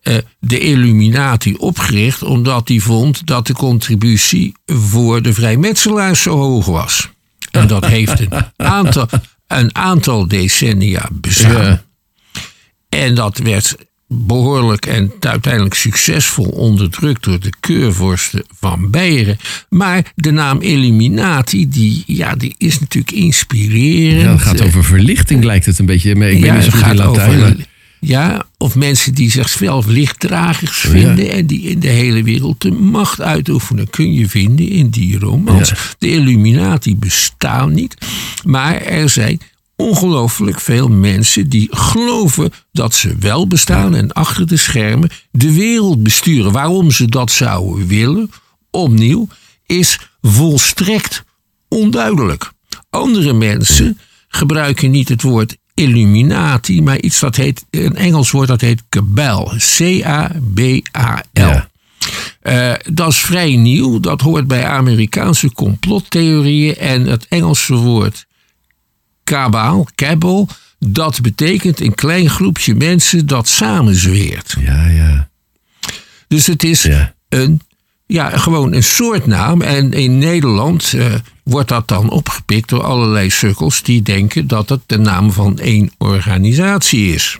eh, 0.01 0.17
de 0.39 0.59
Illuminati 0.59 1.55
opgericht, 1.55 2.23
omdat 2.23 2.67
hij 2.67 2.79
vond 2.79 3.27
dat 3.27 3.47
de 3.47 3.53
contributie 3.53 4.53
voor 4.65 5.21
de 5.21 5.33
vrijmetselaars 5.33 6.21
zo 6.21 6.37
hoog 6.37 6.65
was. 6.65 7.09
En 7.51 7.67
dat 7.67 7.85
heeft 7.85 8.19
een 8.19 8.29
aantal, 8.57 9.07
een 9.47 9.75
aantal 9.75 10.27
decennia 10.27 11.07
bestaan. 11.11 11.65
Ja. 11.65 11.83
En 12.89 13.15
dat 13.15 13.37
werd 13.37 13.75
behoorlijk 14.13 14.85
en 14.85 15.11
uiteindelijk 15.19 15.73
succesvol 15.73 16.45
onderdrukt 16.45 17.23
door 17.23 17.39
de 17.39 17.53
keurvorsten 17.59 18.43
van 18.59 18.89
Beieren. 18.89 19.37
Maar 19.69 20.11
de 20.15 20.31
naam 20.31 20.61
Illuminati, 20.61 21.69
die, 21.69 22.03
ja, 22.07 22.35
die 22.35 22.55
is 22.57 22.79
natuurlijk 22.79 23.11
inspirerend. 23.15 24.21
Ja, 24.21 24.31
het 24.31 24.41
gaat 24.41 24.61
over 24.61 24.83
verlichting, 24.83 25.43
lijkt 25.43 25.65
het 25.65 25.79
een 25.79 25.85
beetje. 25.85 26.15
Maar 26.15 26.29
ik 26.29 26.39
ben 26.41 26.49
Ja, 26.49 26.55
niet 26.55 26.63
zo 26.63 26.69
goed 26.77 26.87
in 26.87 26.95
Latijn. 26.95 27.29
over- 27.29 27.39
maar- 27.39 27.69
Ja, 28.03 28.43
of 28.57 28.75
mensen 28.75 29.13
die 29.13 29.31
zichzelf 29.31 29.85
lichtdragers 29.85 30.77
vinden 30.77 31.29
en 31.31 31.45
die 31.45 31.61
in 31.61 31.79
de 31.79 31.87
hele 31.87 32.23
wereld 32.23 32.61
de 32.61 32.71
macht 32.71 33.21
uitoefenen, 33.21 33.89
kun 33.89 34.13
je 34.13 34.29
vinden 34.29 34.69
in 34.69 34.89
die 34.89 35.19
romans. 35.19 35.69
Ja. 35.69 35.75
De 35.97 36.09
Illuminati 36.11 36.95
bestaan 36.95 37.73
niet, 37.73 37.95
maar 38.45 38.81
er 38.81 39.09
zijn 39.09 39.39
ongelooflijk 39.81 40.59
veel 40.59 40.87
mensen 40.87 41.49
die 41.49 41.67
geloven 41.71 42.51
dat 42.71 42.93
ze 42.93 43.15
wel 43.19 43.47
bestaan 43.47 43.95
en 43.95 44.11
achter 44.11 44.47
de 44.47 44.57
schermen 44.57 45.09
de 45.31 45.53
wereld 45.53 46.03
besturen. 46.03 46.51
Waarom 46.51 46.91
ze 46.91 47.05
dat 47.05 47.31
zouden 47.31 47.87
willen, 47.87 48.31
opnieuw, 48.71 49.27
is 49.65 49.99
volstrekt 50.21 51.23
onduidelijk. 51.67 52.51
Andere 52.89 53.33
mensen 53.33 53.99
gebruiken 54.27 54.91
niet 54.91 55.09
het 55.09 55.21
woord 55.21 55.57
Illuminati, 55.73 56.81
maar 56.81 56.99
iets 56.99 57.19
dat 57.19 57.35
heet, 57.35 57.65
een 57.69 57.95
Engels 57.95 58.31
woord 58.31 58.47
dat 58.47 58.61
heet 58.61 58.83
Cabal. 58.89 59.53
C-A-B-A-L. 59.57 61.23
Ja. 61.33 61.69
Eh, 62.41 62.73
dat 62.93 63.09
is 63.09 63.17
vrij 63.17 63.55
nieuw. 63.55 63.99
Dat 63.99 64.21
hoort 64.21 64.47
bij 64.47 64.65
Amerikaanse 64.65 65.53
complottheorieën. 65.53 66.75
En 66.75 67.05
het 67.05 67.25
Engelse 67.27 67.75
woord 67.75 68.25
kabaal, 69.23 69.87
cabal, 69.95 70.49
dat 70.79 71.21
betekent 71.21 71.79
een 71.81 71.95
klein 71.95 72.29
groepje 72.29 72.75
mensen 72.75 73.25
dat 73.27 73.47
samenzweert. 73.47 74.55
Ja, 74.59 74.87
ja. 74.87 75.29
Dus 76.27 76.47
het 76.47 76.63
is 76.63 76.83
Ja. 76.83 77.13
een, 77.29 77.61
ja, 78.05 78.37
gewoon 78.37 78.73
een 78.73 78.83
soortnaam. 78.83 79.61
En 79.61 79.91
in 79.93 80.17
Nederland 80.17 80.93
eh, 80.93 81.13
wordt 81.43 81.69
dat 81.69 81.87
dan 81.87 82.09
opgepikt 82.09 82.69
door 82.69 82.83
allerlei 82.83 83.29
sukkels 83.29 83.83
die 83.83 84.01
denken 84.01 84.47
dat 84.47 84.69
het 84.69 84.81
de 84.85 84.97
naam 84.97 85.31
van 85.31 85.59
één 85.59 85.91
organisatie 85.97 87.13
is. 87.13 87.39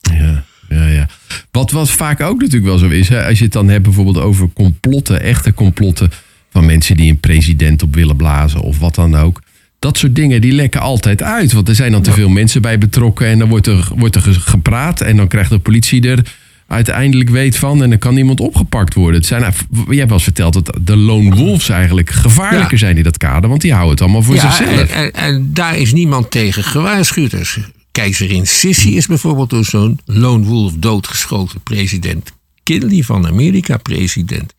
Ja, 0.00 0.44
ja, 0.68 0.86
ja. 0.86 1.08
Wat, 1.50 1.70
wat 1.70 1.90
vaak 1.90 2.20
ook 2.20 2.38
natuurlijk 2.40 2.64
wel 2.64 2.78
zo 2.78 2.88
is, 2.88 3.08
hè, 3.08 3.26
als 3.26 3.38
je 3.38 3.44
het 3.44 3.52
dan 3.52 3.68
hebt 3.68 3.82
bijvoorbeeld 3.82 4.18
over 4.18 4.50
complotten, 4.52 5.20
echte 5.22 5.54
complotten 5.54 6.10
van 6.50 6.66
mensen 6.66 6.96
die 6.96 7.10
een 7.10 7.20
president 7.20 7.82
op 7.82 7.94
willen 7.94 8.16
blazen 8.16 8.60
of 8.60 8.78
wat 8.78 8.94
dan 8.94 9.16
ook. 9.16 9.42
Dat 9.84 9.98
soort 9.98 10.14
dingen 10.14 10.40
die 10.40 10.52
lekken 10.52 10.80
altijd 10.80 11.22
uit. 11.22 11.52
Want 11.52 11.68
er 11.68 11.74
zijn 11.74 11.92
dan 11.92 12.02
te 12.02 12.12
veel 12.12 12.28
mensen 12.28 12.62
bij 12.62 12.78
betrokken 12.78 13.26
en 13.26 13.38
dan 13.38 13.48
wordt 13.48 13.66
er, 13.66 13.88
wordt 13.96 14.14
er 14.14 14.22
ge- 14.22 14.40
gepraat 14.40 15.00
en 15.00 15.16
dan 15.16 15.28
krijgt 15.28 15.50
de 15.50 15.58
politie 15.58 16.08
er 16.08 16.34
uiteindelijk 16.66 17.30
weet 17.30 17.56
van 17.56 17.82
en 17.82 17.90
dan 17.90 17.98
kan 17.98 18.16
iemand 18.16 18.40
opgepakt 18.40 18.94
worden. 18.94 19.14
Het 19.20 19.26
zijn, 19.26 19.40
je 19.42 19.48
hebt 19.96 20.04
wel 20.08 20.12
eens 20.12 20.22
verteld 20.22 20.52
dat 20.52 20.78
de 20.80 20.96
lone 20.96 21.34
wolves 21.36 21.68
eigenlijk 21.68 22.10
gevaarlijker 22.10 22.72
Ja. 22.72 22.78
zijn 22.78 22.96
in 22.96 23.02
dat 23.02 23.16
kader, 23.16 23.48
want 23.48 23.60
die 23.60 23.70
houden 23.72 23.90
het 23.92 24.00
allemaal 24.00 24.22
voor 24.22 24.34
Ja, 24.34 24.40
zichzelf. 24.52 24.80
en, 24.80 24.88
en, 24.88 25.12
en 25.12 25.50
daar 25.54 25.78
is 25.78 25.92
niemand 25.92 26.30
tegen 26.30 26.64
gewaarschuwd. 26.64 27.30
Dus 27.30 27.58
keizerin 27.90 28.46
Sissi 28.46 28.96
is 28.96 29.06
bijvoorbeeld 29.06 29.50
door 29.50 29.64
zo'n 29.64 29.98
lone 30.04 30.44
wolf 30.44 30.72
doodgeschoten 30.76 31.60
president. 31.62 32.32
Kennedy 32.62 33.02
van 33.02 33.26
Amerika, 33.26 33.76
president 33.76 34.54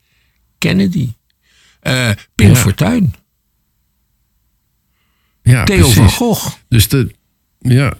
Kennedy. 0.58 1.10
Eh 1.80 2.10
Pim 2.36 2.48
Ja. 2.50 2.56
Fortuyn, 2.56 3.14
ja, 5.54 5.64
Theo 5.64 5.78
precies. 5.78 5.96
van 5.96 6.10
Gogh. 6.10 6.54
Dus, 6.70 6.88
de, 6.88 7.12
ja. 7.60 7.94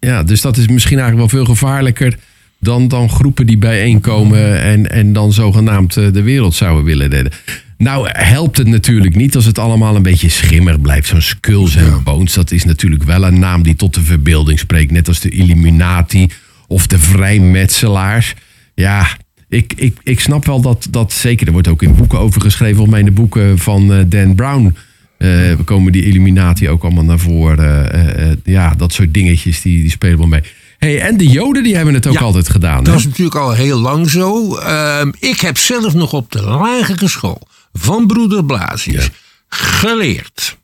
Ja, 0.00 0.22
dus 0.22 0.40
dat 0.40 0.56
is 0.56 0.68
misschien 0.68 0.98
eigenlijk 0.98 1.30
wel 1.30 1.42
veel 1.42 1.54
gevaarlijker 1.54 2.18
dan, 2.60 2.88
dan 2.88 3.10
groepen 3.10 3.46
die 3.46 3.58
bijeenkomen 3.58 4.60
en, 4.60 4.90
en 4.90 5.12
dan 5.12 5.32
zogenaamd 5.32 5.96
eh, 5.96 6.12
de 6.12 6.22
wereld 6.22 6.54
zouden 6.54 6.84
willen 6.84 7.08
redden. 7.08 7.32
Nou 7.78 8.08
helpt 8.12 8.56
het 8.56 8.66
natuurlijk 8.66 9.14
niet 9.14 9.34
als 9.34 9.44
het 9.44 9.58
allemaal 9.58 9.96
een 9.96 10.02
beetje 10.02 10.28
schimmig 10.28 10.80
blijft. 10.80 11.08
Zo'n 11.08 11.20
Skulls 11.20 11.76
en 11.76 12.02
Bones, 12.02 12.32
dat 12.32 12.50
is 12.50 12.64
natuurlijk 12.64 13.02
wel 13.02 13.24
een 13.24 13.38
naam 13.38 13.62
die 13.62 13.76
tot 13.76 13.94
de 13.94 14.02
verbeelding 14.02 14.58
spreekt. 14.58 14.90
Net 14.90 15.08
als 15.08 15.20
de 15.20 15.28
Illuminati 15.28 16.28
of 16.66 16.86
de 16.86 16.98
vrijmetselaars. 16.98 18.34
Ja, 18.74 19.06
ik, 19.48 19.72
ik, 19.76 19.96
ik 20.02 20.20
snap 20.20 20.44
wel 20.46 20.60
dat, 20.60 20.86
dat 20.90 21.12
zeker, 21.12 21.46
er 21.46 21.52
wordt 21.52 21.68
ook 21.68 21.82
in 21.82 21.94
boeken 21.94 22.18
over 22.18 22.40
geschreven. 22.40 22.76
Volgens 22.76 22.96
mij 22.96 23.06
in 23.06 23.14
de 23.14 23.20
boeken 23.20 23.58
van 23.58 23.92
eh, 23.92 24.04
Dan 24.06 24.34
Brown 24.34 24.76
eh, 25.20 25.52
komen 25.64 25.92
die 25.92 26.04
Illuminati 26.04 26.68
ook 26.68 26.82
allemaal 26.82 27.04
naar 27.04 27.18
voren. 27.18 27.92
Eh, 27.92 28.30
eh, 28.30 28.36
ja, 28.44 28.74
dat 28.74 28.92
soort 28.92 29.14
dingetjes, 29.14 29.60
die, 29.60 29.80
die 29.80 29.90
spelen 29.90 30.18
wel 30.18 30.26
mee. 30.26 30.42
Hey, 30.78 31.00
en 31.00 31.16
de 31.16 31.26
Joden, 31.26 31.62
die 31.62 31.76
hebben 31.76 31.94
het 31.94 32.06
ook 32.06 32.14
Ja, 32.14 32.20
altijd 32.20 32.48
gedaan. 32.48 32.84
Dat 32.84 32.92
hè? 32.92 32.98
is 32.98 33.06
natuurlijk 33.06 33.36
al 33.36 33.52
heel 33.52 33.78
lang 33.78 34.10
zo. 34.10 34.56
Ehm, 34.56 35.12
ik 35.18 35.40
heb 35.40 35.58
zelf 35.58 35.94
nog 35.94 36.12
op 36.12 36.32
de 36.32 36.42
lagere 36.42 37.08
school 37.08 37.40
van 37.72 38.06
broeder 38.06 38.44
Blasius 38.44 39.04
Ja. 39.04 39.10
geleerd 39.48 40.56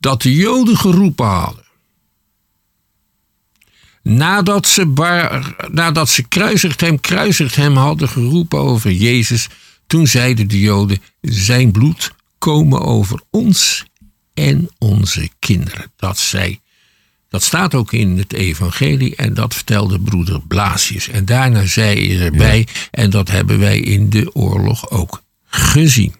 dat 0.00 0.22
de 0.22 0.34
Joden 0.34 0.76
geroepen 0.76 1.26
hadden. 1.26 1.64
Nadat 4.02 4.66
ze, 4.66 4.86
bar, 4.86 5.54
nadat 5.70 6.08
ze 6.08 6.28
kruisigt 6.28 6.80
hem, 6.80 7.00
kruisigt 7.00 7.56
hem 7.56 7.76
hadden 7.76 8.08
geroepen 8.08 8.58
over 8.58 8.90
Jezus, 8.90 9.48
toen 9.86 10.06
zeiden 10.06 10.48
de 10.48 10.60
Joden: 10.60 10.98
Zijn 11.20 11.70
bloed 11.70 12.12
komen 12.42 12.80
over 12.80 13.20
ons 13.30 13.84
en 14.34 14.68
onze 14.78 15.28
kinderen. 15.38 15.92
Dat 15.96 16.18
zei 16.18 16.60
dat 17.28 17.42
staat 17.42 17.74
ook 17.74 17.92
in 17.92 18.18
het 18.18 18.32
evangelie 18.32 19.16
en 19.16 19.34
dat 19.34 19.54
vertelde 19.54 20.00
broeder 20.00 20.40
Blasius. 20.40 21.08
En 21.08 21.24
daarna 21.24 21.66
zei 21.66 22.16
hij 22.16 22.24
erbij, 22.24 22.66
en 22.90 23.10
dat 23.10 23.30
hebben 23.30 23.58
wij 23.58 23.80
in 23.80 24.10
de 24.10 24.34
oorlog 24.34 24.90
ook 24.90 25.22
gezien. 25.46 26.14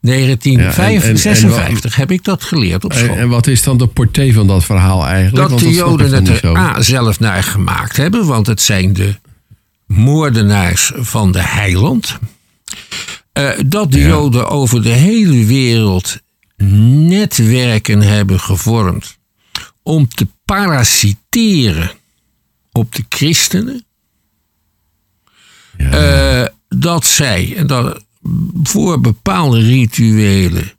1956 0.00 1.96
heb 1.96 2.10
ik 2.10 2.24
dat 2.24 2.42
geleerd 2.42 2.84
op 2.84 2.92
school. 2.92 3.16
En, 3.16 3.28
wat 3.28 3.46
is 3.46 3.62
dan 3.62 3.78
de 3.78 3.86
portée 3.86 4.34
van 4.34 4.46
dat 4.46 4.64
verhaal 4.64 5.06
eigenlijk? 5.06 5.36
dat 5.36 5.50
Want 5.50 5.62
de 5.62 5.70
Joden 5.70 6.12
het 6.12 6.28
er. 6.28 6.56
A, 6.56 6.82
zelf 6.82 7.20
naar 7.20 7.42
gemaakt 7.42 7.96
hebben, 7.96 8.26
want 8.26 8.46
het 8.46 8.60
zijn 8.60 8.92
de 8.92 9.14
moordenaars 9.86 10.92
van 10.94 11.32
de 11.32 11.42
heiland. 11.42 12.18
Eh, 13.32 13.50
dat 13.66 13.92
de 13.92 13.98
Ja. 13.98 14.08
Joden 14.08 14.48
over 14.48 14.82
de 14.82 14.88
hele 14.88 15.44
wereld 15.44 16.20
netwerken 16.56 18.02
hebben 18.02 18.40
gevormd 18.40 19.18
om 19.82 20.08
te 20.08 20.26
parasiteren 20.44 21.90
op 22.72 22.94
de 22.94 23.04
christenen. 23.08 23.84
Ja. 25.78 25.90
Eh, 25.90 26.48
dat 26.68 27.06
zij 27.06 27.56
en 27.56 27.66
dat 27.66 28.04
voor 28.62 29.00
bepaalde 29.00 29.60
rituelen 29.60 30.72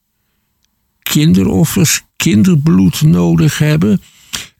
kinderoffers, 0.99 2.01
kinderbloed 2.15 3.01
nodig 3.01 3.57
hebben. 3.57 4.01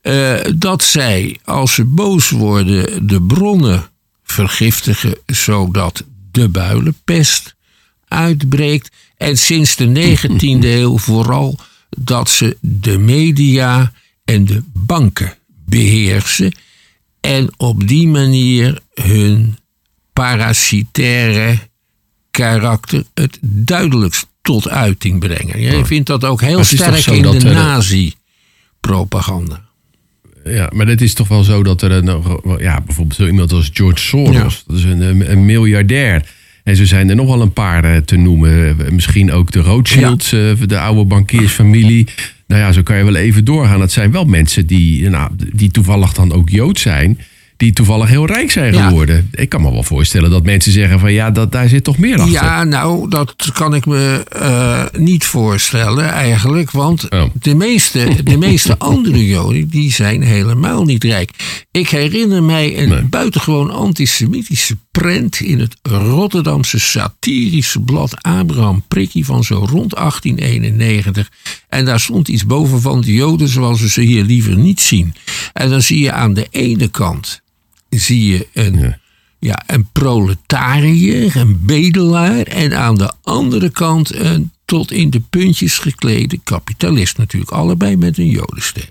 Eh, 0.01 0.35
dat 0.55 0.83
zij, 0.83 1.37
als 1.43 1.73
ze 1.73 1.85
boos 1.85 2.29
worden, 2.29 3.07
de 3.07 3.21
bronnen 3.21 3.89
vergiftigen 4.23 5.17
zodat 5.25 6.03
de 6.31 6.49
builenpest 6.49 7.55
uitbreekt. 8.13 8.91
En 9.17 9.37
sinds 9.37 9.75
de 9.75 10.15
19e 10.17 10.59
eeuw 10.61 10.97
vooral 10.97 11.59
dat 11.89 12.29
ze 12.29 12.57
de 12.61 12.97
media 12.97 13.91
en 14.25 14.45
de 14.45 14.63
banken 14.73 15.33
beheersen. 15.65 16.51
En 17.21 17.49
op 17.57 17.87
die 17.87 18.07
manier 18.07 18.79
hun 18.93 19.57
parasitaire 20.13 21.57
karakter 22.31 23.03
het 23.13 23.37
duidelijkst 23.41 24.27
tot 24.41 24.69
uiting 24.69 25.19
brengen. 25.19 25.61
Je 25.61 25.85
vindt 25.85 26.07
dat 26.07 26.25
ook 26.25 26.41
heel 26.41 26.63
sterk 26.63 27.05
in 27.05 27.21
de 27.21 27.39
nazi-propaganda. 27.39 29.61
Ja, 30.43 30.69
maar 30.73 30.87
het 30.87 31.01
is 31.01 31.13
toch 31.13 31.27
wel 31.27 31.43
zo 31.43 31.63
dat 31.63 31.81
er 31.81 32.03
ja, 32.61 32.81
bijvoorbeeld 32.81 33.15
zo 33.19 33.25
iemand 33.25 33.51
als 33.51 33.69
George 33.73 33.99
Soros, 34.03 34.35
Ja. 34.35 34.49
dat 34.67 34.77
is 34.77 34.83
een, 34.83 35.31
een 35.31 35.45
miljardair. 35.45 36.31
En 36.63 36.75
zo 36.75 36.85
zijn 36.85 37.09
er 37.09 37.15
nog 37.15 37.27
wel 37.27 37.41
een 37.41 37.53
paar 37.53 37.83
eh, 37.83 37.97
te 37.97 38.15
noemen. 38.15 38.77
Eh, 38.79 38.91
Misschien 38.91 39.31
ook 39.31 39.51
de 39.51 39.59
Rothschilds, 39.59 40.31
eh, 40.33 40.39
de 40.65 40.79
oude 40.79 41.03
bankiersfamilie. 41.05 42.07
Nou 42.47 42.61
ja, 42.61 42.71
zo 42.71 42.81
kan 42.81 42.97
je 42.97 43.03
wel 43.03 43.15
even 43.15 43.45
doorgaan. 43.45 43.81
Het 43.81 43.91
zijn 43.91 44.11
wel 44.11 44.25
mensen 44.25 44.67
die, 44.67 45.09
nou, 45.09 45.31
die 45.53 45.71
toevallig 45.71 46.13
dan 46.13 46.31
ook 46.33 46.49
Jood 46.49 46.79
zijn. 46.79 47.19
Die 47.57 47.73
toevallig 47.73 48.09
heel 48.09 48.25
rijk 48.25 48.51
zijn 48.51 48.73
Ja. 48.73 48.87
geworden. 48.87 49.29
Ik 49.31 49.49
kan 49.49 49.61
me 49.61 49.71
wel 49.71 49.83
voorstellen 49.83 50.29
dat 50.29 50.45
mensen 50.45 50.71
zeggen 50.71 50.99
van 50.99 51.13
ja, 51.13 51.31
dat, 51.31 51.51
daar 51.51 51.67
zit 51.69 51.83
toch 51.83 51.97
meer 51.97 52.17
achter. 52.19 52.33
Ja, 52.33 52.63
nou, 52.63 53.09
dat 53.09 53.35
kan 53.53 53.73
ik 53.75 53.85
me 53.85 54.23
niet 54.97 55.25
voorstellen 55.25 56.09
eigenlijk. 56.11 56.71
Want 56.71 57.09
Oh. 57.09 57.23
de, 57.41 57.55
meeste, 57.55 58.23
de 58.23 58.37
meeste 58.37 58.77
andere 58.93 59.27
Joden 59.27 59.67
die 59.67 59.91
zijn 59.91 60.21
helemaal 60.21 60.83
niet 60.83 61.03
rijk. 61.03 61.29
Ik 61.71 61.89
herinner 61.89 62.43
mij 62.43 62.81
een 62.81 62.89
Nee. 62.89 63.01
buitengewoon 63.03 63.71
antisemitische 63.71 64.77
prent 65.01 65.39
in 65.39 65.59
het 65.59 65.75
Rotterdamse 65.81 66.79
satirische 66.79 67.79
blad 67.79 68.21
Abraham 68.21 68.83
Prikkie 68.87 69.25
van 69.25 69.43
zo 69.43 69.55
rond 69.55 69.95
1891. 69.95 71.31
En 71.69 71.85
daar 71.85 71.99
stond 71.99 72.27
iets 72.27 72.45
boven 72.45 72.81
van 72.81 73.01
de 73.01 73.13
Joden 73.13 73.47
zoals 73.47 73.81
we 73.81 73.89
ze 73.89 74.01
hier 74.01 74.23
liever 74.23 74.57
niet 74.57 74.81
zien. 74.81 75.13
En 75.53 75.69
dan 75.69 75.81
zie 75.81 75.99
je 75.99 76.11
aan 76.11 76.33
de 76.33 76.47
ene 76.49 76.87
kant 76.87 77.41
zie 77.89 78.27
je 78.27 78.47
een 78.53 78.79
Ja. 78.79 78.99
ja, 79.39 79.63
een 79.65 79.87
proletariër, 79.91 81.35
een 81.35 81.65
bedelaar. 81.65 82.41
En 82.41 82.77
aan 82.77 82.95
de 82.95 83.11
andere 83.23 83.69
kant 83.69 84.15
een 84.15 84.51
tot 84.65 84.91
in 84.91 85.09
de 85.09 85.19
puntjes 85.29 85.77
geklede 85.77 86.39
kapitalist. 86.43 87.17
Natuurlijk 87.17 87.51
allebei 87.51 87.97
met 87.97 88.17
een 88.17 88.29
jodenster. 88.29 88.89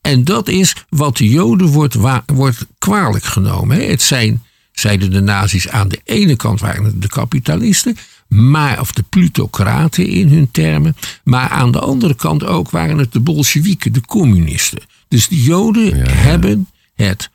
En 0.00 0.24
dat 0.24 0.48
is 0.48 0.74
wat 0.88 1.16
de 1.16 1.28
joden 1.28 1.66
wordt, 1.66 1.96
wordt 2.26 2.66
kwalijk 2.78 3.24
genomen. 3.24 3.76
hè. 3.76 3.82
Het 3.84 4.02
zijn, 4.02 4.42
zeiden 4.82 5.10
de 5.10 5.20
nazi's, 5.20 5.68
aan 5.68 5.88
de 5.88 6.00
ene 6.04 6.36
kant 6.36 6.60
waren 6.60 6.84
het 6.84 7.02
de 7.02 7.08
kapitalisten. 7.08 7.96
Maar, 8.28 8.80
of 8.80 8.92
de 8.92 9.02
plutocraten 9.08 10.06
in 10.06 10.28
hun 10.28 10.50
termen. 10.50 10.96
Maar 11.24 11.48
aan 11.48 11.72
de 11.72 11.80
andere 11.80 12.14
kant 12.14 12.44
ook 12.44 12.70
waren 12.70 12.98
het 12.98 13.12
de 13.12 13.20
bolsjewieken, 13.20 13.92
de 13.92 14.00
communisten. 14.00 14.82
Dus 15.08 15.28
de 15.28 15.42
joden 15.42 16.10
hebben 16.10 16.68
het 16.94 17.30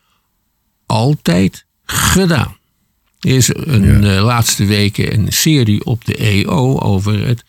altijd 0.85 1.65
gedaan. 1.85 2.57
Er 3.19 3.35
is 3.35 3.49
een 3.53 4.03
eh, 4.03 4.23
laatste 4.23 4.65
weken 4.65 5.13
een 5.13 5.31
serie 5.31 5.85
op 5.85 6.05
de 6.05 6.15
EO 6.15 6.79
over 6.79 7.27
het 7.27 7.43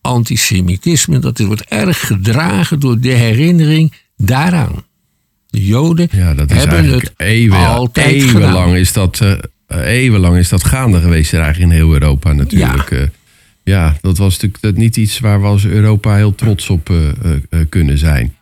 antisemitisme. 0.00 1.18
Dat 1.18 1.38
wordt 1.38 1.64
erg 1.64 2.06
gedragen 2.06 2.80
door 2.80 3.00
de 3.00 3.12
herinnering 3.12 3.92
daaraan. 4.16 4.84
De 5.54 5.66
Joden 5.66 6.08
Ja, 6.12 6.34
dat 6.34 6.50
is 6.50 6.56
hebben 6.64 6.90
het 6.92 7.12
eeuwen, 7.16 7.66
altijd 7.66 8.06
eeuwenlang 8.12 8.54
gedaan. 8.64 8.76
is 8.76 8.92
dat, 8.92 9.20
eh, 9.66 9.86
eeuwenlang 9.86 10.36
is 10.36 10.48
dat 10.48 10.64
gaande 10.64 11.00
geweest 11.00 11.32
eigenlijk 11.34 11.70
in 11.72 11.76
heel 11.78 11.92
Europa 11.92 12.32
natuurlijk. 12.32 12.90
Ja, 12.90 13.08
ja 13.64 13.96
dat 14.00 14.18
was 14.18 14.32
natuurlijk 14.32 14.62
dat 14.62 14.76
niet 14.76 14.96
iets 14.96 15.18
waar 15.18 15.40
we 15.40 15.46
als 15.46 15.64
Europa 15.66 16.16
heel 16.16 16.34
trots 16.34 16.70
op 16.70 16.90
eh, 16.90 16.96
eh, 17.08 17.12
eh, 17.50 17.60
kunnen 17.68 17.98
zijn. 17.98 18.34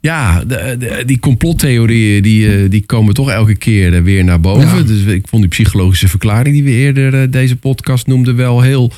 Ja, 0.00 0.44
de, 0.44 0.76
de- 0.78 1.02
die 1.06 1.18
complottheorieën 1.18 2.22
die, 2.22 2.56
eh, 2.62 2.70
die 2.70 2.86
komen 2.86 3.14
toch 3.14 3.30
elke 3.30 3.54
keer 3.56 3.94
eh, 3.94 4.02
weer 4.02 4.24
naar 4.24 4.40
boven. 4.40 4.76
Ja. 4.78 4.82
Dus 4.82 5.04
ik 5.04 5.26
vond 5.28 5.42
die 5.42 5.50
psychologische 5.50 6.08
verklaring 6.08 6.54
die 6.54 6.64
we 6.64 6.70
eerder 6.70 7.14
eh, 7.22 7.26
deze 7.30 7.56
podcast 7.56 8.06
noemden 8.06 8.36
wel 8.36 8.60
heel, 8.60 8.92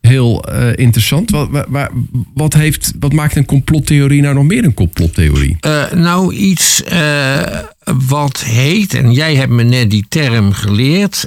heel 0.00 0.44
eh, 0.44 0.68
interessant. 0.76 1.30
Wat, 1.30 1.48
wa- 1.50 1.66
wa- 1.68 1.90
wat, 2.34 2.52
heeft, 2.54 2.92
wat 3.00 3.12
maakt 3.12 3.36
een 3.36 3.44
complottheorie 3.44 4.22
nou 4.22 4.34
nog 4.34 4.44
meer 4.44 4.64
een 4.64 4.74
complottheorie? 4.74 5.56
Eh, 5.60 5.90
nou, 5.92 6.34
iets 6.34 6.82
eh, 6.82 7.58
wat 8.06 8.40
heet, 8.42 8.94
en 8.94 9.12
jij 9.12 9.34
hebt 9.34 9.52
me 9.52 9.62
net 9.62 9.90
die 9.90 10.04
term 10.08 10.52
geleerd. 10.52 11.26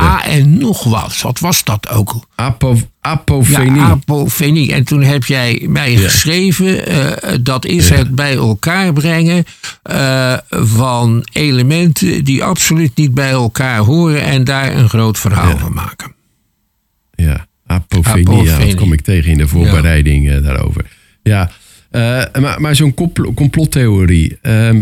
A 0.00 0.24
en 0.24 0.58
nog 0.58 0.84
wat. 0.84 1.20
Wat 1.20 1.38
was 1.38 1.64
dat 1.64 1.88
ook? 1.88 2.14
Apo, 2.34 2.78
apofenie. 3.00 3.74
Ja, 3.80 3.82
apofenie. 3.88 4.72
En 4.72 4.84
toen 4.84 5.02
heb 5.02 5.24
jij 5.24 5.66
mij 5.68 5.96
geschreven, 5.96 6.84
dat 7.44 7.64
is 7.64 7.88
het 7.88 8.14
bij 8.14 8.34
elkaar 8.34 8.92
brengen 8.92 9.44
van 10.50 11.26
elementen 11.32 12.24
die 12.24 12.44
absoluut 12.44 12.96
niet 12.96 13.14
bij 13.14 13.30
elkaar 13.30 13.78
horen 13.78 14.22
en 14.22 14.44
daar 14.44 14.76
een 14.76 14.88
groot 14.88 15.18
verhaal 15.18 15.58
van 15.58 15.72
maken. 15.72 16.14
Ja, 17.20 17.46
Apofenie. 17.66 18.44
dat 18.58 18.74
kom 18.74 18.92
ik 18.92 19.00
tegen 19.00 19.30
in 19.30 19.38
de 19.38 19.48
voorbereiding 19.48 20.28
eh, 20.30 20.42
daarover. 20.42 20.84
Ja, 21.22 21.50
eh, 21.90 22.22
maar, 22.40 22.60
maar 22.60 22.76
zo'n 22.76 22.94
compl- 22.94 23.32
complottheorie. 23.34 24.38
ehm, 24.42 24.80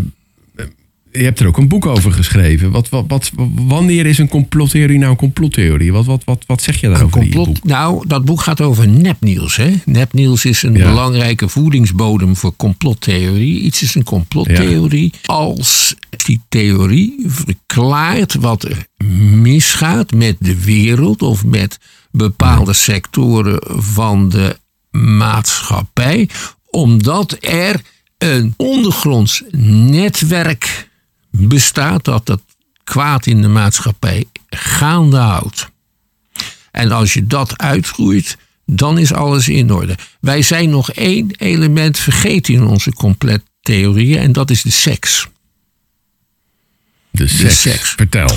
je 1.11 1.23
hebt 1.23 1.39
er 1.39 1.47
ook 1.47 1.57
een 1.57 1.67
boek 1.67 1.85
over 1.85 2.11
geschreven. 2.11 2.71
Wat, 2.71 2.89
wat, 2.89 3.05
wat, 3.07 3.31
wanneer 3.55 4.05
is 4.05 4.17
een 4.17 4.27
complottheorie 4.27 4.97
nou 4.97 5.11
een 5.11 5.17
complottheorie? 5.17 5.91
Wat, 5.91 6.05
wat, 6.05 6.23
wat, 6.23 6.43
wat 6.47 6.61
zeg 6.61 6.79
je 6.81 6.89
daarover 6.89 7.21
in 7.21 7.29
boek? 7.29 7.45
Complot, 7.45 7.63
nou, 7.63 8.07
dat 8.07 8.25
boek 8.25 8.41
gaat 8.41 8.61
over 8.61 8.87
nepnieuws. 8.87 9.55
Hè? 9.55 9.73
Nepnieuws 9.85 10.45
is 10.45 10.63
een 10.63 10.75
Ja. 10.75 10.89
belangrijke 10.89 11.47
voedingsbodem 11.49 12.35
voor 12.35 12.53
complottheorie. 12.55 13.59
Iets 13.61 13.81
is 13.81 13.95
een 13.95 14.03
complottheorie 14.03 15.13
als 15.25 15.95
die 16.25 16.41
theorie 16.49 17.15
verklaart 17.25 18.33
wat 18.33 18.63
er 18.63 18.85
misgaat 19.41 20.11
met 20.11 20.35
de 20.39 20.63
wereld 20.63 21.21
of 21.21 21.45
met 21.45 21.79
bepaalde 22.11 22.73
sectoren 22.73 23.61
van 23.83 24.29
de 24.29 24.59
maatschappij, 24.91 26.29
omdat 26.69 27.37
er 27.39 27.81
een 28.17 28.53
ondergronds 28.57 29.43
netwerk 29.51 30.89
bestaat 31.29 32.05
dat 32.05 32.25
dat 32.25 32.41
kwaad 32.83 33.25
in 33.25 33.41
de 33.41 33.47
maatschappij 33.47 34.25
gaande 34.49 35.17
houdt. 35.17 35.69
En 36.71 36.91
als 36.91 37.13
je 37.13 37.27
dat 37.27 37.57
uitgroeit, 37.57 38.37
dan 38.65 38.97
is 38.97 39.13
alles 39.13 39.47
in 39.47 39.73
orde. 39.73 39.97
Wij 40.19 40.41
zijn 40.41 40.69
nog 40.69 40.91
één 40.91 41.31
element 41.37 41.97
vergeten 41.97 42.53
in 42.53 42.63
onze 42.63 42.93
complettheorieën 42.93 44.17
en 44.17 44.31
dat 44.31 44.49
is 44.49 44.61
de 44.61 44.71
seks. 44.71 45.27
De 47.11 47.27
seks. 47.27 47.61
seks. 47.61 47.89
Vertel. 47.89 48.29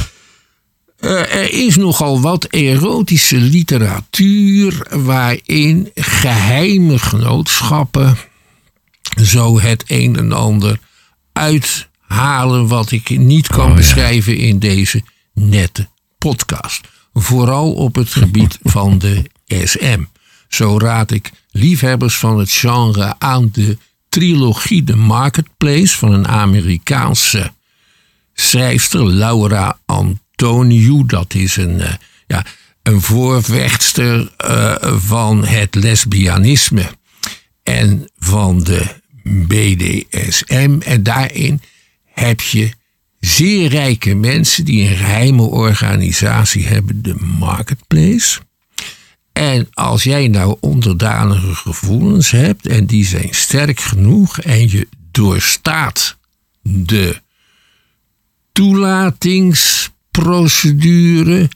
Eh, 1.02 1.34
er 1.34 1.52
is 1.52 1.76
nogal 1.76 2.20
wat 2.20 2.44
erotische 2.44 3.36
literatuur 3.36 4.86
waarin 4.90 5.90
geheime 5.94 6.98
genootschappen 6.98 8.16
zo 9.22 9.60
het 9.60 9.84
een 9.86 10.16
en 10.16 10.32
ander 10.32 10.78
uithalen 11.32 12.68
wat 12.68 12.90
ik 12.90 13.18
niet 13.18 13.46
kan 13.46 13.68
ja. 13.68 13.74
beschrijven 13.74 14.36
in 14.36 14.58
deze 14.58 15.02
nette 15.34 15.88
podcast. 16.18 16.88
Vooral 17.12 17.72
op 17.72 17.94
het 17.94 18.08
gebied 18.08 18.58
van 18.74 18.98
de 18.98 19.30
SM. 19.46 20.02
Zo 20.48 20.78
raad 20.78 21.10
ik 21.10 21.30
liefhebbers 21.50 22.16
van 22.16 22.38
het 22.38 22.50
genre 22.50 23.14
aan 23.18 23.48
de 23.52 23.78
trilogie 24.08 24.84
The 24.84 24.96
Marketplace 24.96 25.98
van 25.98 26.12
een 26.12 26.28
Amerikaanse 26.28 27.52
schrijfster 28.34 29.06
Laura 29.06 29.78
Antoniou. 30.36 31.06
Dat 31.06 31.34
is 31.34 31.56
een, 31.56 31.80
eh, 31.80 31.92
ja, 32.26 32.44
een 32.82 33.00
voorvechtster 33.00 34.32
eh, 34.36 34.74
van 34.96 35.44
het 35.44 35.74
lesbianisme 35.74 36.86
en 37.62 38.10
van 38.18 38.62
de 38.62 39.00
BDSM. 39.22 40.78
En 40.84 41.02
daarin 41.02 41.60
heb 42.04 42.40
je 42.40 42.70
zeer 43.20 43.68
rijke 43.68 44.14
mensen 44.14 44.64
die 44.64 44.90
een 44.90 44.96
geheime 44.96 45.42
organisatie 45.42 46.66
hebben, 46.66 47.02
de 47.02 47.14
Marketplace. 47.38 48.40
En 49.32 49.68
als 49.72 50.02
jij 50.02 50.28
nou 50.28 50.56
onderdanige 50.60 51.54
gevoelens 51.54 52.30
hebt 52.30 52.66
en 52.66 52.86
die 52.86 53.06
zijn 53.06 53.28
sterk 53.30 53.80
genoeg 53.80 54.40
en 54.40 54.70
je 54.70 54.88
doorstaat 55.10 56.16
de 56.62 57.20
toelatingsprocedure, 60.12 61.48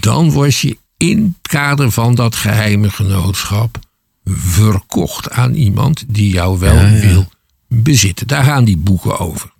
dan 0.00 0.30
word 0.30 0.58
je 0.58 0.78
in 0.96 1.36
het 1.40 1.50
kader 1.50 1.90
van 1.90 2.14
dat 2.14 2.36
geheime 2.36 2.90
genootschap 2.90 3.78
verkocht 4.24 5.30
aan 5.30 5.54
iemand 5.54 6.04
die 6.08 6.32
jou 6.32 6.58
wel 6.58 6.90
wil 6.90 7.26
bezitten. 7.68 8.26
Daar 8.26 8.44
gaan 8.44 8.64
die 8.64 8.76
boeken 8.76 9.18
over. 9.18 9.52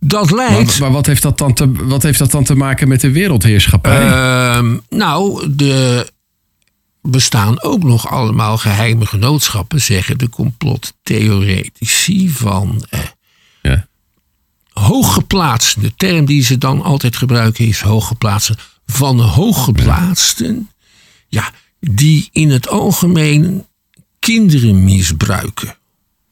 Dat 0.00 0.30
leidt. 0.30 0.70
Maar, 0.70 0.80
maar 0.80 0.90
wat, 0.90 1.06
heeft 1.06 1.22
dat 1.22 1.38
dan 1.38 1.52
te, 1.52 1.72
wat 1.72 2.02
heeft 2.02 2.18
dat 2.18 2.30
dan 2.30 2.44
te 2.44 2.54
maken 2.54 2.88
met 2.88 3.00
de 3.00 3.10
wereldheerschappij? 3.10 4.06
Ehm, 4.06 4.78
nou, 4.88 5.48
de 5.54 6.06
bestaan 7.02 7.62
ook 7.62 7.82
nog 7.82 8.08
allemaal 8.08 8.58
geheime 8.58 9.06
genootschappen, 9.06 9.80
zeggen 9.80 10.18
de 10.18 10.28
complottheoretici 10.28 12.30
van 12.30 12.84
eh. 12.90 13.00
Hooggeplaatsten. 14.80 15.82
De 15.82 15.92
term 15.96 16.24
die 16.24 16.44
ze 16.44 16.58
dan 16.58 16.82
altijd 16.82 17.16
gebruiken 17.16 17.66
is 17.66 17.80
hooggeplaatsten. 17.80 18.56
Van 18.86 19.20
hooggeplaatsten, 19.20 20.70
ja, 21.28 21.50
die 21.80 22.28
in 22.32 22.50
het 22.50 22.68
algemeen 22.68 23.66
kinderen 24.18 24.84
misbruiken. 24.84 25.76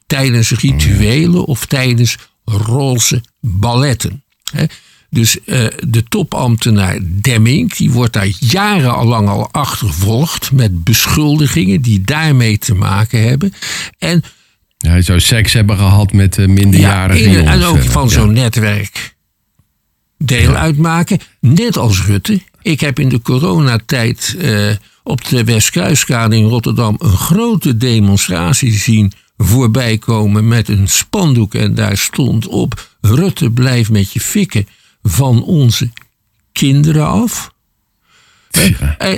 Tijdens 0.06 0.50
rituelen 0.50 1.44
of 1.44 1.66
tijdens 1.66 2.16
roze 2.44 3.22
balletten. 3.40 4.22
Dus 5.10 5.44
eh, 5.44 5.66
de 5.86 6.04
topambtenaar 6.04 6.98
Demming, 7.02 7.74
die 7.74 7.90
wordt 7.90 8.12
daar 8.12 8.30
jarenlang 8.40 9.28
al 9.28 9.52
achtervolgd 9.52 10.52
met 10.52 10.84
beschuldigingen 10.84 11.80
die 11.80 12.00
daarmee 12.00 12.58
te 12.58 12.74
maken 12.74 13.22
hebben. 13.22 13.52
En 13.98 14.22
hij 14.78 15.02
zou 15.02 15.20
seks 15.20 15.52
hebben 15.52 15.76
gehad 15.76 16.12
met 16.12 16.38
eh, 16.38 16.46
minderjarige 16.46 17.22
in- 17.24 17.30
jongens. 17.30 17.50
En 17.50 17.64
ook 17.64 17.76
eh, 17.76 17.82
van 17.82 18.04
ja. 18.04 18.08
zo'n 18.08 18.32
netwerk 18.32 19.16
deel 20.18 20.54
uitmaken. 20.54 21.18
Net 21.40 21.76
als 21.76 22.04
Rutte. 22.04 22.40
Ik 22.62 22.80
heb 22.80 22.98
in 22.98 23.08
de 23.08 23.22
coronatijd 23.22 24.36
eh, 24.40 24.70
op 25.02 25.24
de 25.28 25.44
Westkruiskade 25.44 26.36
in 26.36 26.44
Rotterdam 26.44 26.94
een 26.98 27.16
grote 27.16 27.76
demonstratie 27.76 28.72
zien 28.72 29.12
voorbij 29.36 29.98
komen 29.98 30.48
met 30.48 30.68
een 30.68 30.88
spandoek. 30.88 31.54
En 31.54 31.74
daar 31.74 31.96
stond 31.96 32.46
op: 32.46 32.88
Rutte, 33.00 33.50
blijf 33.50 33.90
met 33.90 34.12
je 34.12 34.20
fikken 34.20 34.68
van 35.02 35.42
onze 35.42 35.90
kinderen 36.52 37.06
af. 37.06 37.52
Eh, 38.98 39.12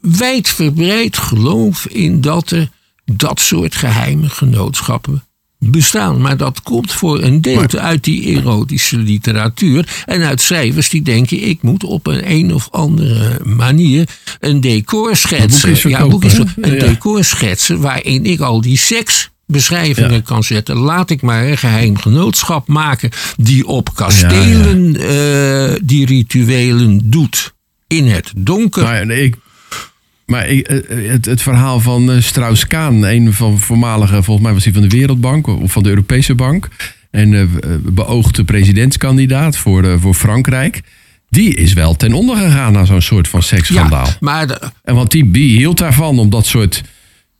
wijdverbreid 0.00 1.16
geloof 1.18 1.86
in 1.86 2.20
dat 2.20 2.50
er 2.50 2.68
dat 3.16 3.40
soort 3.40 3.74
geheime 3.74 4.28
genootschappen 4.28 5.24
bestaan. 5.58 6.20
Maar 6.20 6.36
dat 6.36 6.62
komt 6.62 6.92
voor 6.92 7.22
een 7.22 7.40
deel 7.40 7.66
uit 7.78 8.04
die 8.04 8.36
erotische 8.36 8.96
literatuur 8.98 10.02
en 10.06 10.22
uit 10.22 10.40
schrijvers 10.40 10.88
die 10.88 11.02
denken: 11.02 11.48
ik 11.48 11.62
moet 11.62 11.84
op 11.84 12.06
een 12.06 12.30
een 12.30 12.54
of 12.54 12.68
andere 12.70 13.40
manier 13.44 14.08
een 14.40 14.60
decor 14.60 15.16
schetsen. 15.16 15.90
ja, 15.90 16.06
boek 16.06 16.24
is 16.24 16.32
hè? 16.32 16.44
een 16.60 16.74
Ja. 16.74 16.86
decor 16.86 17.24
schetsen 17.24 17.80
waarin 17.80 18.24
ik 18.24 18.40
al 18.40 18.60
die 18.60 18.78
seksbeschrijvingen 18.78 20.12
Ja. 20.12 20.20
kan 20.20 20.44
zetten. 20.44 20.76
Laat 20.76 21.10
ik 21.10 21.22
maar 21.22 21.46
een 21.46 21.58
geheim 21.58 21.96
genootschap 21.98 22.68
maken 22.68 23.10
die 23.36 23.66
op 23.66 23.94
kastelen 23.94 24.96
eh, 24.96 25.76
die 25.82 26.06
rituelen 26.06 27.10
doet. 27.10 27.52
In 27.86 28.06
het 28.06 28.32
donker. 28.36 28.82
Maar, 28.82 29.06
nee, 29.06 29.24
ik, 29.24 29.36
maar 30.30 30.48
ik, 30.48 30.68
eh, 30.68 31.10
het, 31.10 31.24
het 31.24 31.42
verhaal 31.42 31.80
van 31.80 32.10
eh, 32.12 32.20
Strauss-Kaan, 32.20 33.02
een 33.04 33.32
van 33.32 33.58
voormalige, 33.58 34.22
volgens 34.22 34.46
mij 34.46 34.54
was 34.54 34.64
hij 34.64 34.72
van 34.72 34.82
de 34.82 34.88
Wereldbank 34.88 35.46
of 35.46 35.72
van 35.72 35.82
de 35.82 35.88
Europese 35.88 36.34
Bank. 36.34 36.68
En 37.10 37.34
eh, 37.34 37.46
beoogde 37.82 38.44
presidentskandidaat 38.44 39.56
voor, 39.56 39.84
eh, 39.84 39.94
voor 40.00 40.14
Frankrijk. 40.14 40.80
die 41.28 41.54
is 41.54 41.72
wel 41.72 41.96
ten 41.96 42.12
onder 42.12 42.36
gegaan 42.36 42.72
na 42.72 42.84
zo'n 42.84 43.00
soort 43.02 43.28
van 43.28 43.42
seksschandaal. 43.42 44.06
Ja, 44.06 44.16
maar 44.20 44.46
de- 44.46 44.60
En 44.84 44.94
want 44.94 45.10
die, 45.10 45.30
die 45.30 45.56
hield 45.56 45.78
daarvan 45.78 46.18
om 46.18 46.30
dat 46.30 46.46
soort 46.46 46.82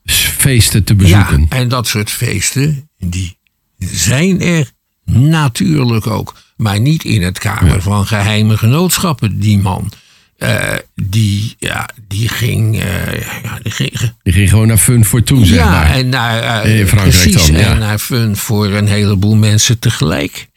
feesten 0.05 0.85
te 0.85 0.95
bezoeken. 0.95 1.41
Ja, 1.51 1.57
en 1.57 1.69
dat 1.69 1.87
soort 1.89 2.11
feesten, 2.11 2.89
die 2.99 3.39
zijn 3.79 4.41
er 4.41 4.71
natuurlijk 5.05 6.07
ook. 6.07 6.35
Maar 6.57 6.81
niet 6.81 7.05
in 7.05 7.23
het 7.23 7.39
kader 7.39 7.83
van 7.83 8.07
geheime 8.07 8.57
genootschappen, 8.57 9.41
die 9.41 9.59
man. 9.59 9.93
Eh, 10.41 10.75
die, 10.95 11.57
ja, 11.59 11.89
die 12.09 12.29
ging... 12.29 12.81
eh, 12.81 13.43
ja, 13.43 13.59
die 13.63 13.73
ging 13.73 14.13
Die 14.23 14.33
ging 14.33 14.49
gewoon 14.51 14.67
naar 14.67 14.79
Fun 14.79 15.05
voor 15.05 15.23
toe, 15.23 15.45
zeg 15.47 15.57
ja, 15.57 15.71
maar. 15.71 15.91
en 15.91 16.09
naar, 16.09 16.67
In 16.67 16.87
Frankrijk 16.87 17.23
precies, 17.23 17.47
dan, 17.47 17.57
ja. 17.57 17.71
en 17.71 17.79
naar 17.79 17.99
fun 17.99 18.37
voor 18.37 18.67
een 18.67 18.87
heleboel 18.89 19.37
mensen 19.37 19.79
tegelijk. 19.79 20.49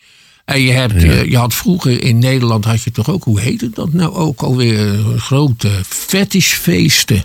En 0.46 0.62
je, 0.62 0.72
hebt, 0.72 1.02
je 1.30 1.38
had 1.38 1.54
vroeger 1.54 2.02
in 2.04 2.18
Nederland, 2.20 2.66
had 2.66 2.84
je 2.84 2.92
toch 2.92 3.10
ook, 3.10 3.24
hoe 3.24 3.40
heette 3.40 3.70
dat 3.74 3.94
nou 3.94 4.14
ook 4.14 4.42
alweer, 4.42 4.94
grote 5.18 5.70
fetishfeesten. 5.88 7.24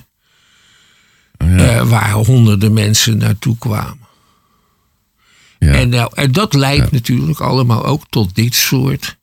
eh, 1.37 1.89
waar 1.89 2.13
honderden 2.13 2.73
mensen 2.73 3.19
naartoe 3.19 3.59
kwamen. 3.59 4.07
Ja, 5.59 5.73
En, 5.73 5.89
nou, 5.89 6.11
en 6.15 6.33
dat 6.33 6.55
leidt 6.55 6.91
natuurlijk 6.93 7.41
allemaal 7.41 7.85
ook 7.85 8.03
tot 8.11 8.35
dit 8.35 8.55
soort 8.55 9.17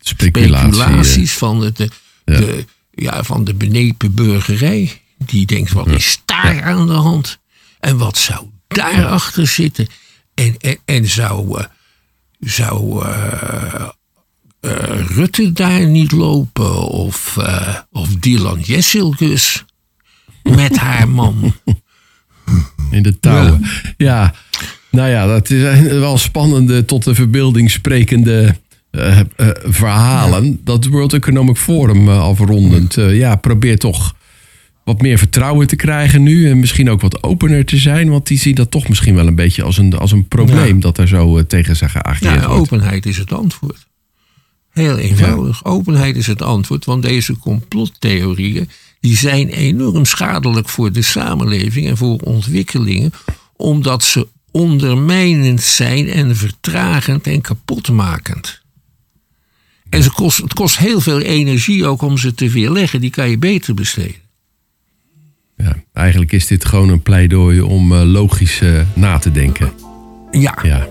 speculatie. 0.00 0.66
eh. 0.68 0.72
speculaties 0.74 1.32
van 1.32 1.60
de, 1.60 1.88
de, 2.28 2.46
de, 2.46 2.64
ja, 2.90 3.22
van 3.22 3.44
de 3.44 3.54
benepen 3.54 4.14
burgerij. 4.14 5.00
Die 5.18 5.46
denkt, 5.46 5.72
wat 5.72 5.86
is 5.86 6.20
daar 6.24 6.62
aan 6.62 6.86
de 6.86 6.92
hand? 6.92 7.38
En 7.80 7.96
wat 7.96 8.18
zou 8.18 8.46
daarachter 8.68 9.46
zitten? 9.46 9.86
En, 10.34 10.54
en, 10.58 10.78
en 10.84 11.06
zou, 11.06 11.58
eh, 11.58 11.64
zou 12.40 13.04
eh, 13.04 13.88
eh, 14.60 15.06
Rutte 15.06 15.52
daar 15.52 15.86
niet 15.86 16.12
lopen? 16.12 16.88
Of, 16.88 17.36
of 17.92 18.08
Dylan 18.08 18.60
Jessilgus 18.60 19.64
met 20.42 20.76
haar 20.76 21.08
man? 21.08 21.54
In 22.90 23.02
de 23.02 23.18
touwen. 23.18 23.64
Ja. 23.96 24.34
nou 24.90 25.08
ja, 25.08 25.26
dat 25.26 25.50
is 25.50 25.80
wel 25.80 26.18
spannende 26.18 26.84
tot 26.84 27.04
de 27.04 27.14
verbeelding 27.14 27.70
sprekende 27.70 28.56
eh, 28.90 29.18
eh, 29.18 29.24
verhalen. 29.64 30.60
Dat 30.64 30.84
World 30.86 31.12
Economic 31.12 31.56
Forum 31.56 32.08
eh, 32.08 32.22
afrondend. 32.22 32.94
ja, 32.94 33.36
probeert 33.36 33.80
toch 33.80 34.14
wat 34.84 35.00
meer 35.00 35.18
vertrouwen 35.18 35.66
te 35.66 35.76
krijgen 35.76 36.22
nu. 36.22 36.50
En 36.50 36.58
misschien 36.58 36.90
ook 36.90 37.00
wat 37.00 37.22
opener 37.22 37.64
te 37.64 37.76
zijn. 37.76 38.10
Want 38.10 38.26
die 38.26 38.38
zien 38.38 38.54
dat 38.54 38.70
toch 38.70 38.88
misschien 38.88 39.14
wel 39.14 39.26
een 39.26 39.34
beetje 39.34 39.62
als 39.62 39.78
een, 39.78 39.98
als 39.98 40.12
een 40.12 40.28
probleem. 40.28 40.74
Ja. 40.74 40.80
Dat 40.80 40.98
er 40.98 41.08
zo 41.08 41.46
tegen 41.46 41.76
ze 41.76 41.88
geageerd 41.88 42.34
Ja, 42.34 42.46
wordt. 42.48 42.60
openheid 42.60 43.06
is 43.06 43.16
het 43.16 43.32
antwoord. 43.32 43.86
Heel 44.70 44.98
eenvoudig. 44.98 45.64
Openheid 45.64 46.16
is 46.16 46.26
het 46.26 46.42
antwoord, 46.42 46.84
want 46.84 47.02
deze 47.02 47.38
complottheorieën 47.38 48.68
die 49.00 49.16
zijn 49.16 49.48
enorm 49.48 50.04
schadelijk 50.04 50.68
voor 50.68 50.92
de 50.92 51.02
samenleving 51.02 51.86
en 51.86 51.96
voor 51.96 52.18
ontwikkelingen, 52.18 53.12
omdat 53.56 54.02
ze 54.02 54.26
ondermijnend 54.50 55.62
zijn 55.62 56.08
en 56.08 56.36
vertragend 56.36 57.26
en 57.26 57.40
kapotmakend. 57.40 58.62
En 59.90 60.02
ze 60.02 60.10
kost, 60.12 60.38
het 60.38 60.54
kost 60.54 60.78
heel 60.78 61.00
veel 61.00 61.20
energie 61.20 61.86
ook 61.86 62.02
om 62.02 62.18
ze 62.18 62.34
te 62.34 62.50
weerleggen, 62.50 63.00
die 63.00 63.10
kan 63.10 63.30
je 63.30 63.38
beter 63.38 63.74
besteden. 63.74 64.26
Ja, 65.56 65.76
eigenlijk 65.92 66.32
is 66.32 66.46
dit 66.46 66.64
gewoon 66.64 66.88
een 66.88 67.02
pleidooi 67.02 67.60
om 67.60 67.92
eh, 67.92 68.02
logisch 68.02 68.60
eh, 68.60 68.80
na 68.94 69.18
te 69.18 69.30
denken. 69.30 69.72
Ja, 70.30 70.58
Ja. 70.62 70.88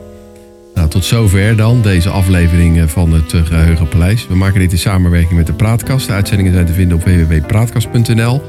Nou, 0.78 0.90
tot 0.90 1.06
zover 1.06 1.56
dan 1.56 1.82
deze 1.82 2.10
aflevering 2.10 2.78
eh, 2.78 2.88
van 2.88 3.14
het 3.14 3.34
eh, 3.34 3.46
Geheugenpaleis. 3.46 4.28
We 4.28 4.36
maken 4.36 4.60
dit 4.60 4.72
in 4.72 4.78
samenwerking 4.78 5.34
met 5.34 5.48
de 5.48 5.54
Praatkast. 5.54 6.08
De 6.08 6.14
uitzendingen 6.14 6.54
zijn 6.54 6.66
te 6.66 6.74
vinden 6.74 6.98
op 6.98 7.04
www.praatkast.nl. 7.04 8.42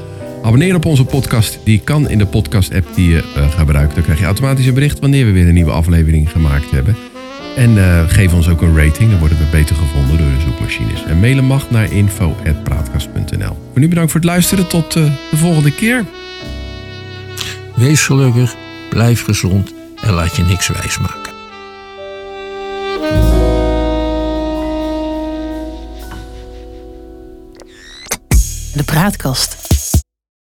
Abonneer 0.42 0.74
op 0.74 0.84
onze 0.84 1.04
podcast. 1.04 1.58
Die 1.64 1.80
kan 1.80 2.08
in 2.08 2.18
de 2.18 2.26
podcast-app 2.26 2.94
die 2.94 3.10
je 3.10 3.48
gebruikt. 3.56 3.94
Dan 3.94 4.02
krijg 4.02 4.18
je 4.18 4.24
automatisch 4.24 4.66
een 4.66 4.74
bericht 4.74 4.98
wanneer 4.98 5.26
we 5.26 5.32
weer 5.32 5.48
een 5.48 5.54
nieuwe 5.54 5.70
aflevering 5.70 6.30
gemaakt 6.30 6.70
hebben. 6.70 6.96
En 7.58 7.78
eh, 7.78 8.08
geef 8.08 8.32
ons 8.32 8.48
ook 8.48 8.62
een 8.62 8.76
rating. 8.76 9.10
Dan 9.10 9.18
worden 9.18 9.38
we 9.38 9.44
beter 9.50 9.76
gevonden 9.76 10.18
door 10.18 10.30
de 10.30 10.40
zoekmachines. 10.40 11.04
En 11.04 11.20
mailen 11.20 11.44
mag 11.44 11.70
naar 11.70 11.92
info.praatkast.nl. 11.92 13.56
Voor 13.72 13.80
nu 13.80 13.88
bedankt 13.88 14.10
voor 14.10 14.20
het 14.20 14.28
luisteren. 14.28 14.68
Tot 14.68 14.96
eh, 14.96 15.04
de 15.30 15.36
volgende 15.36 15.74
keer. 15.74 16.04
wees 17.74 18.02
gelukkig, 18.02 18.54
blijf 18.90 19.24
gezond 19.24 19.74
en 20.02 20.12
laat 20.12 20.36
je 20.36 20.42
niks 20.42 20.68
wijsmaken. 20.68 21.32
De 28.74 28.84
praatkast. 28.84 29.67